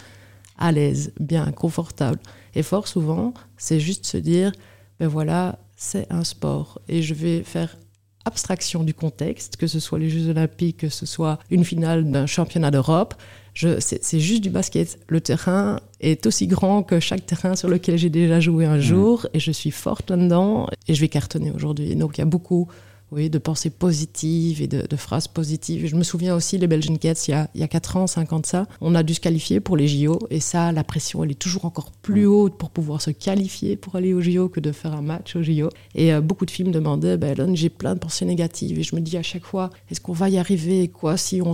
à 0.57 0.73
l'aise, 0.73 1.13
bien, 1.21 1.51
confortable. 1.53 2.19
Et 2.55 2.63
fort 2.63 2.89
souvent, 2.89 3.35
c'est 3.57 3.81
juste 3.81 4.07
se 4.07 4.17
dire, 4.17 4.53
ben 4.99 5.09
voilà, 5.09 5.59
c'est 5.77 6.11
un 6.13 6.25
sport 6.25 6.81
et 6.89 7.03
je 7.03 7.15
vais 7.15 7.43
faire 7.45 7.77
abstraction 8.25 8.85
du 8.85 8.95
contexte, 8.95 9.57
que 9.57 9.67
ce 9.67 9.81
soit 9.81 9.99
les 9.99 10.11
Jeux 10.11 10.29
Olympiques, 10.29 10.79
que 10.79 10.89
ce 10.89 11.07
soit 11.07 11.39
une 11.51 11.65
finale 11.65 12.11
d'un 12.11 12.27
championnat 12.27 12.71
d'Europe. 12.71 13.15
C'est 13.55 14.21
juste 14.21 14.43
du 14.43 14.51
basket. 14.51 15.01
Le 15.09 15.21
terrain 15.21 15.81
est 16.01 16.27
aussi 16.27 16.47
grand 16.47 16.83
que 16.83 17.01
chaque 17.01 17.27
terrain 17.27 17.57
sur 17.57 17.69
lequel 17.69 17.99
j'ai 17.99 18.11
déjà 18.11 18.39
joué 18.39 18.67
un 18.67 18.77
mmh. 18.77 18.81
jour 18.81 19.27
et 19.35 19.41
je 19.41 19.51
suis 19.51 19.73
forte 19.73 20.11
là-dedans 20.11 20.69
et 20.87 20.95
je 20.95 21.01
vais 21.01 21.09
cartonner 21.09 21.51
aujourd'hui. 21.51 21.97
Donc 21.97 22.19
il 22.19 22.21
y 22.21 22.23
a 22.23 22.27
beaucoup 22.27 22.69
oui, 23.11 23.31
de 23.31 23.39
pensées 23.39 23.71
positives 23.71 24.61
et 24.61 24.67
de, 24.67 24.97
phrases 24.97 25.29
positives. 25.29 25.87
Je 25.87 25.97
me 25.97 26.03
souviens 26.03 26.35
aussi, 26.35 26.59
les 26.59 26.67
Belgian 26.67 26.97
Cats, 26.97 27.25
il 27.29 27.31
y, 27.31 27.35
a, 27.35 27.49
il 27.55 27.61
y 27.61 27.65
a 27.65 27.69
4 27.69 27.97
ans, 27.97 28.07
5 28.07 28.33
ans 28.33 28.41
de 28.41 28.47
ça, 28.47 28.67
on 28.81 28.95
a 28.95 29.03
dû 29.03 29.15
se 29.15 29.21
qualifier 29.21 29.61
pour 29.61 29.77
les 29.77 29.89
JO. 29.89 30.19
Et 30.31 30.41
ça, 30.41 30.73
la 30.73 30.85
pression, 30.85 31.25
elle 31.25 31.31
est 31.31 31.39
toujours 31.39 31.65
encore 31.65 31.91
plus 31.91 32.27
haute 32.27 32.57
pour 32.59 32.71
pouvoir 32.71 33.01
se 33.01 33.11
qualifier 33.11 33.77
pour 33.77 33.97
aller 33.97 34.13
aux 34.13 34.21
JO 34.21 34.49
que 34.49 34.61
de 34.61 34.73
faire 34.73 34.93
un 34.93 35.03
match 35.03 35.37
aux 35.37 35.43
JO. 35.43 35.71
Et 35.95 36.13
euh, 36.13 36.21
beaucoup 36.21 36.47
de 36.47 36.51
films 36.51 36.69
me 36.69 36.75
demandaient, 36.75 37.17
ben, 37.17 37.55
j'ai 37.55 37.71
plein 37.71 37.95
de 37.95 38.01
pensées 38.01 38.25
négatives. 38.25 38.79
Et 38.79 38.83
je 38.83 38.95
me 38.95 39.01
dis 39.01 39.17
à 39.17 39.23
chaque 39.23 39.45
fois, 39.45 39.71
est-ce 39.91 40.01
qu'on 40.01 40.13
va 40.13 40.29
y 40.29 40.39
arriver? 40.39 40.89
Quoi 40.89 41.17
si, 41.17 41.41
on, 41.41 41.53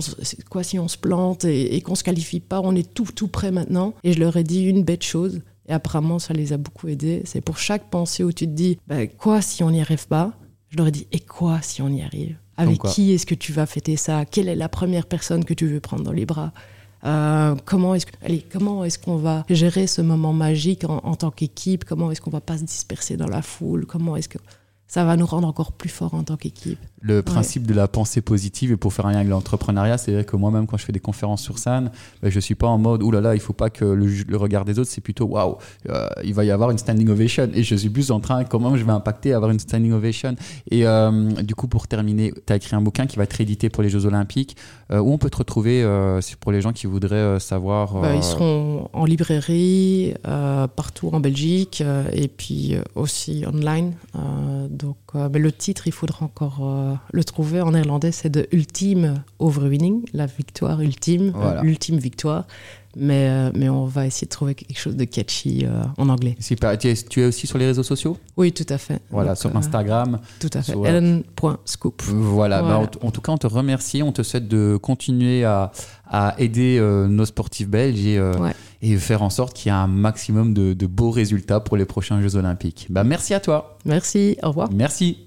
quoi 0.49 0.63
si 0.63 0.79
on 0.79 0.87
se 0.87 0.97
plante 0.97 1.45
et, 1.45 1.75
et 1.75 1.81
qu'on 1.81 1.95
se 1.95 2.03
qualifie 2.03 2.39
pas? 2.39 2.61
On 2.63 2.75
est 2.75 2.93
tout, 2.93 3.07
tout 3.15 3.27
prêt 3.27 3.51
maintenant. 3.51 3.93
Et 4.03 4.13
je 4.13 4.19
leur 4.19 4.35
ai 4.37 4.43
dit 4.43 4.63
une 4.63 4.83
bête 4.83 5.03
chose. 5.03 5.41
Et 5.67 5.73
apparemment, 5.73 6.19
ça 6.19 6.33
les 6.33 6.53
a 6.53 6.57
beaucoup 6.57 6.87
aidés. 6.87 7.21
C'est 7.25 7.41
pour 7.41 7.57
chaque 7.57 7.89
pensée 7.89 8.23
où 8.23 8.31
tu 8.31 8.45
te 8.45 8.51
dis, 8.51 8.77
ben, 8.87 9.07
quoi 9.07 9.41
si 9.41 9.63
on 9.63 9.71
n'y 9.71 9.81
arrive 9.81 10.07
pas? 10.07 10.33
Je 10.69 10.77
leur 10.77 10.87
ai 10.87 10.91
dit, 10.91 11.07
et 11.11 11.19
quoi 11.19 11.61
si 11.61 11.81
on 11.81 11.89
y 11.89 12.01
arrive? 12.01 12.37
Avec 12.57 12.81
qui 12.81 13.11
est-ce 13.11 13.25
que 13.25 13.35
tu 13.35 13.51
vas 13.51 13.65
fêter 13.65 13.97
ça? 13.97 14.25
Quelle 14.25 14.47
est 14.47 14.55
la 14.55 14.69
première 14.69 15.05
personne 15.05 15.43
que 15.43 15.53
tu 15.53 15.67
veux 15.67 15.79
prendre 15.79 16.03
dans 16.03 16.13
les 16.13 16.25
bras? 16.25 16.53
Euh, 17.03 17.55
comment 17.65 17.93
est-ce 17.93 18.07
allez, 18.23 18.43
comment 18.51 18.83
est-ce 18.83 18.97
qu'on 18.97 19.17
va 19.17 19.45
gérer 19.49 19.85
ce 19.87 20.01
moment 20.01 20.33
magique 20.33 20.85
en, 20.85 20.97
en 21.03 21.15
tant 21.15 21.31
qu'équipe? 21.31 21.83
Comment 21.83 22.11
est-ce 22.11 22.21
qu'on 22.21 22.31
va 22.31 22.41
pas 22.41 22.57
se 22.57 22.63
disperser 22.63 23.17
dans 23.17 23.27
la 23.27 23.41
foule? 23.41 23.85
Comment 23.85 24.15
est-ce 24.15 24.29
que 24.29 24.39
ça 24.87 25.03
va 25.03 25.17
nous 25.17 25.25
rendre 25.25 25.47
encore 25.47 25.71
plus 25.71 25.89
forts 25.89 26.13
en 26.13 26.23
tant 26.23 26.37
qu'équipe. 26.37 26.77
Le 27.01 27.21
principe 27.21 27.67
de 27.67 27.73
la 27.73 27.87
pensée 27.87 28.21
positive, 28.21 28.71
et 28.71 28.77
pour 28.77 28.93
faire 28.93 29.05
un 29.05 29.11
lien 29.11 29.17
avec 29.17 29.29
l'entrepreneuriat, 29.29 29.97
c'est-à-dire 29.97 30.25
que 30.25 30.35
moi-même, 30.35 30.67
quand 30.67 30.77
je 30.77 30.85
fais 30.85 30.91
des 30.91 30.99
conférences 30.99 31.41
sur 31.41 31.57
scène, 31.59 31.91
ben, 32.21 32.29
je 32.29 32.35
ne 32.35 32.41
suis 32.41 32.55
pas 32.55 32.67
en 32.67 32.77
mode, 32.77 33.03
oulala, 33.03 33.21
là 33.21 33.29
là, 33.29 33.35
il 33.35 33.39
ne 33.39 33.43
faut 33.43 33.53
pas 33.53 33.69
que 33.69 33.85
le, 33.85 34.37
regard 34.37 34.63
des 34.65 34.79
autres, 34.79 34.89
c'est 34.89 35.01
plutôt, 35.01 35.25
waouh, 35.25 35.57
euh, 35.89 36.07
il 36.23 36.33
va 36.33 36.45
y 36.45 36.51
avoir 36.51 36.71
une 36.71 36.77
standing 36.77 37.09
ovation. 37.09 37.49
Et 37.53 37.63
je 37.63 37.75
suis 37.75 37.89
plus 37.89 38.11
en 38.11 38.19
train, 38.19 38.43
comment 38.43 38.75
je 38.75 38.85
vais 38.85 38.91
impacter, 38.91 39.33
avoir 39.33 39.51
une 39.51 39.59
standing 39.59 39.91
ovation. 39.91 40.35
Et 40.71 40.85
euh, 40.85 41.31
du 41.41 41.55
coup, 41.55 41.67
pour 41.67 41.87
terminer, 41.87 42.33
tu 42.45 42.53
as 42.53 42.55
écrit 42.55 42.75
un 42.75 42.81
bouquin 42.81 43.05
qui 43.05 43.17
va 43.17 43.23
être 43.23 43.39
édité 43.41 43.69
pour 43.69 43.83
les 43.83 43.89
Jeux 43.89 44.05
Olympiques. 44.05 44.55
Euh, 44.91 44.99
où 44.99 45.11
on 45.11 45.17
peut 45.17 45.31
te 45.31 45.37
retrouver 45.37 45.83
pour 46.39 46.51
les 46.51 46.61
gens 46.61 46.71
qui 46.71 46.85
voudraient 46.85 47.39
savoir 47.39 48.01
bah, 48.01 48.15
Ils 48.15 48.23
seront 48.23 48.87
en 48.93 49.05
librairie, 49.05 50.13
partout 50.23 51.09
en 51.11 51.19
Belgique, 51.19 51.83
et 52.13 52.27
puis 52.27 52.75
aussi 52.93 53.43
online. 53.47 53.93
Donc, 54.69 54.97
euh, 55.15 55.29
mais 55.31 55.39
le 55.39 55.51
titre, 55.51 55.87
il 55.87 55.93
faudra 55.93 56.25
encore 56.25 56.59
euh, 56.61 56.93
le 57.11 57.23
trouver 57.23 57.61
en 57.61 57.71
néerlandais. 57.71 58.11
C'est 58.11 58.29
de 58.29 58.47
Ultime 58.51 59.23
Overwinning, 59.39 60.05
la 60.13 60.25
victoire 60.25 60.81
ultime, 60.81 61.33
euh, 61.35 61.61
l'ultime 61.61 61.97
victoire. 61.97 62.45
Mais, 62.95 63.51
mais 63.53 63.69
on 63.69 63.85
va 63.85 64.05
essayer 64.05 64.25
de 64.25 64.31
trouver 64.31 64.55
quelque 64.55 64.77
chose 64.77 64.95
de 64.95 65.03
catchy 65.03 65.65
en 65.97 66.09
anglais. 66.09 66.35
Super. 66.39 66.77
Tu 66.77 66.89
es, 66.89 66.95
tu 66.95 67.21
es, 67.21 67.25
aussi 67.25 67.47
sur 67.47 67.57
les 67.57 67.65
réseaux 67.65 67.83
sociaux? 67.83 68.17
Oui, 68.37 68.51
tout 68.51 68.65
à 68.69 68.77
fait. 68.77 69.01
Voilà, 69.11 69.35
sur 69.35 69.55
Instagram. 69.55 70.19
Tout 70.39 70.49
à 70.53 70.61
fait. 70.61 70.73
Ellen.scoop. 70.73 72.01
Voilà. 72.03 72.61
Bah, 72.61 72.89
en, 73.01 73.11
tout 73.11 73.21
cas, 73.21 73.31
on 73.31 73.37
te 73.37 73.47
remercie. 73.47 74.01
On 74.03 74.11
te 74.11 74.23
souhaite 74.23 74.47
de 74.47 74.77
continuer 74.81 75.43
à, 75.43 75.71
à 76.09 76.35
aider 76.37 76.79
nos 77.09 77.25
sportifs 77.25 77.67
belges 77.67 78.05
et, 78.05 78.19
et 78.81 78.97
faire 78.97 79.23
en 79.23 79.29
sorte 79.29 79.55
qu'il 79.55 79.71
y 79.71 79.75
ait 79.75 79.77
un 79.77 79.87
maximum 79.87 80.53
de, 80.53 80.73
de, 80.73 80.87
beaux 80.87 81.11
résultats 81.11 81.59
pour 81.59 81.77
les 81.77 81.85
prochains 81.85 82.21
Jeux 82.21 82.35
Olympiques. 82.35 82.87
Bah, 82.89 83.03
merci 83.03 83.33
à 83.33 83.39
toi. 83.39 83.77
Merci, 83.85 84.37
au 84.43 84.49
revoir. 84.49 84.69
Merci. 84.71 85.17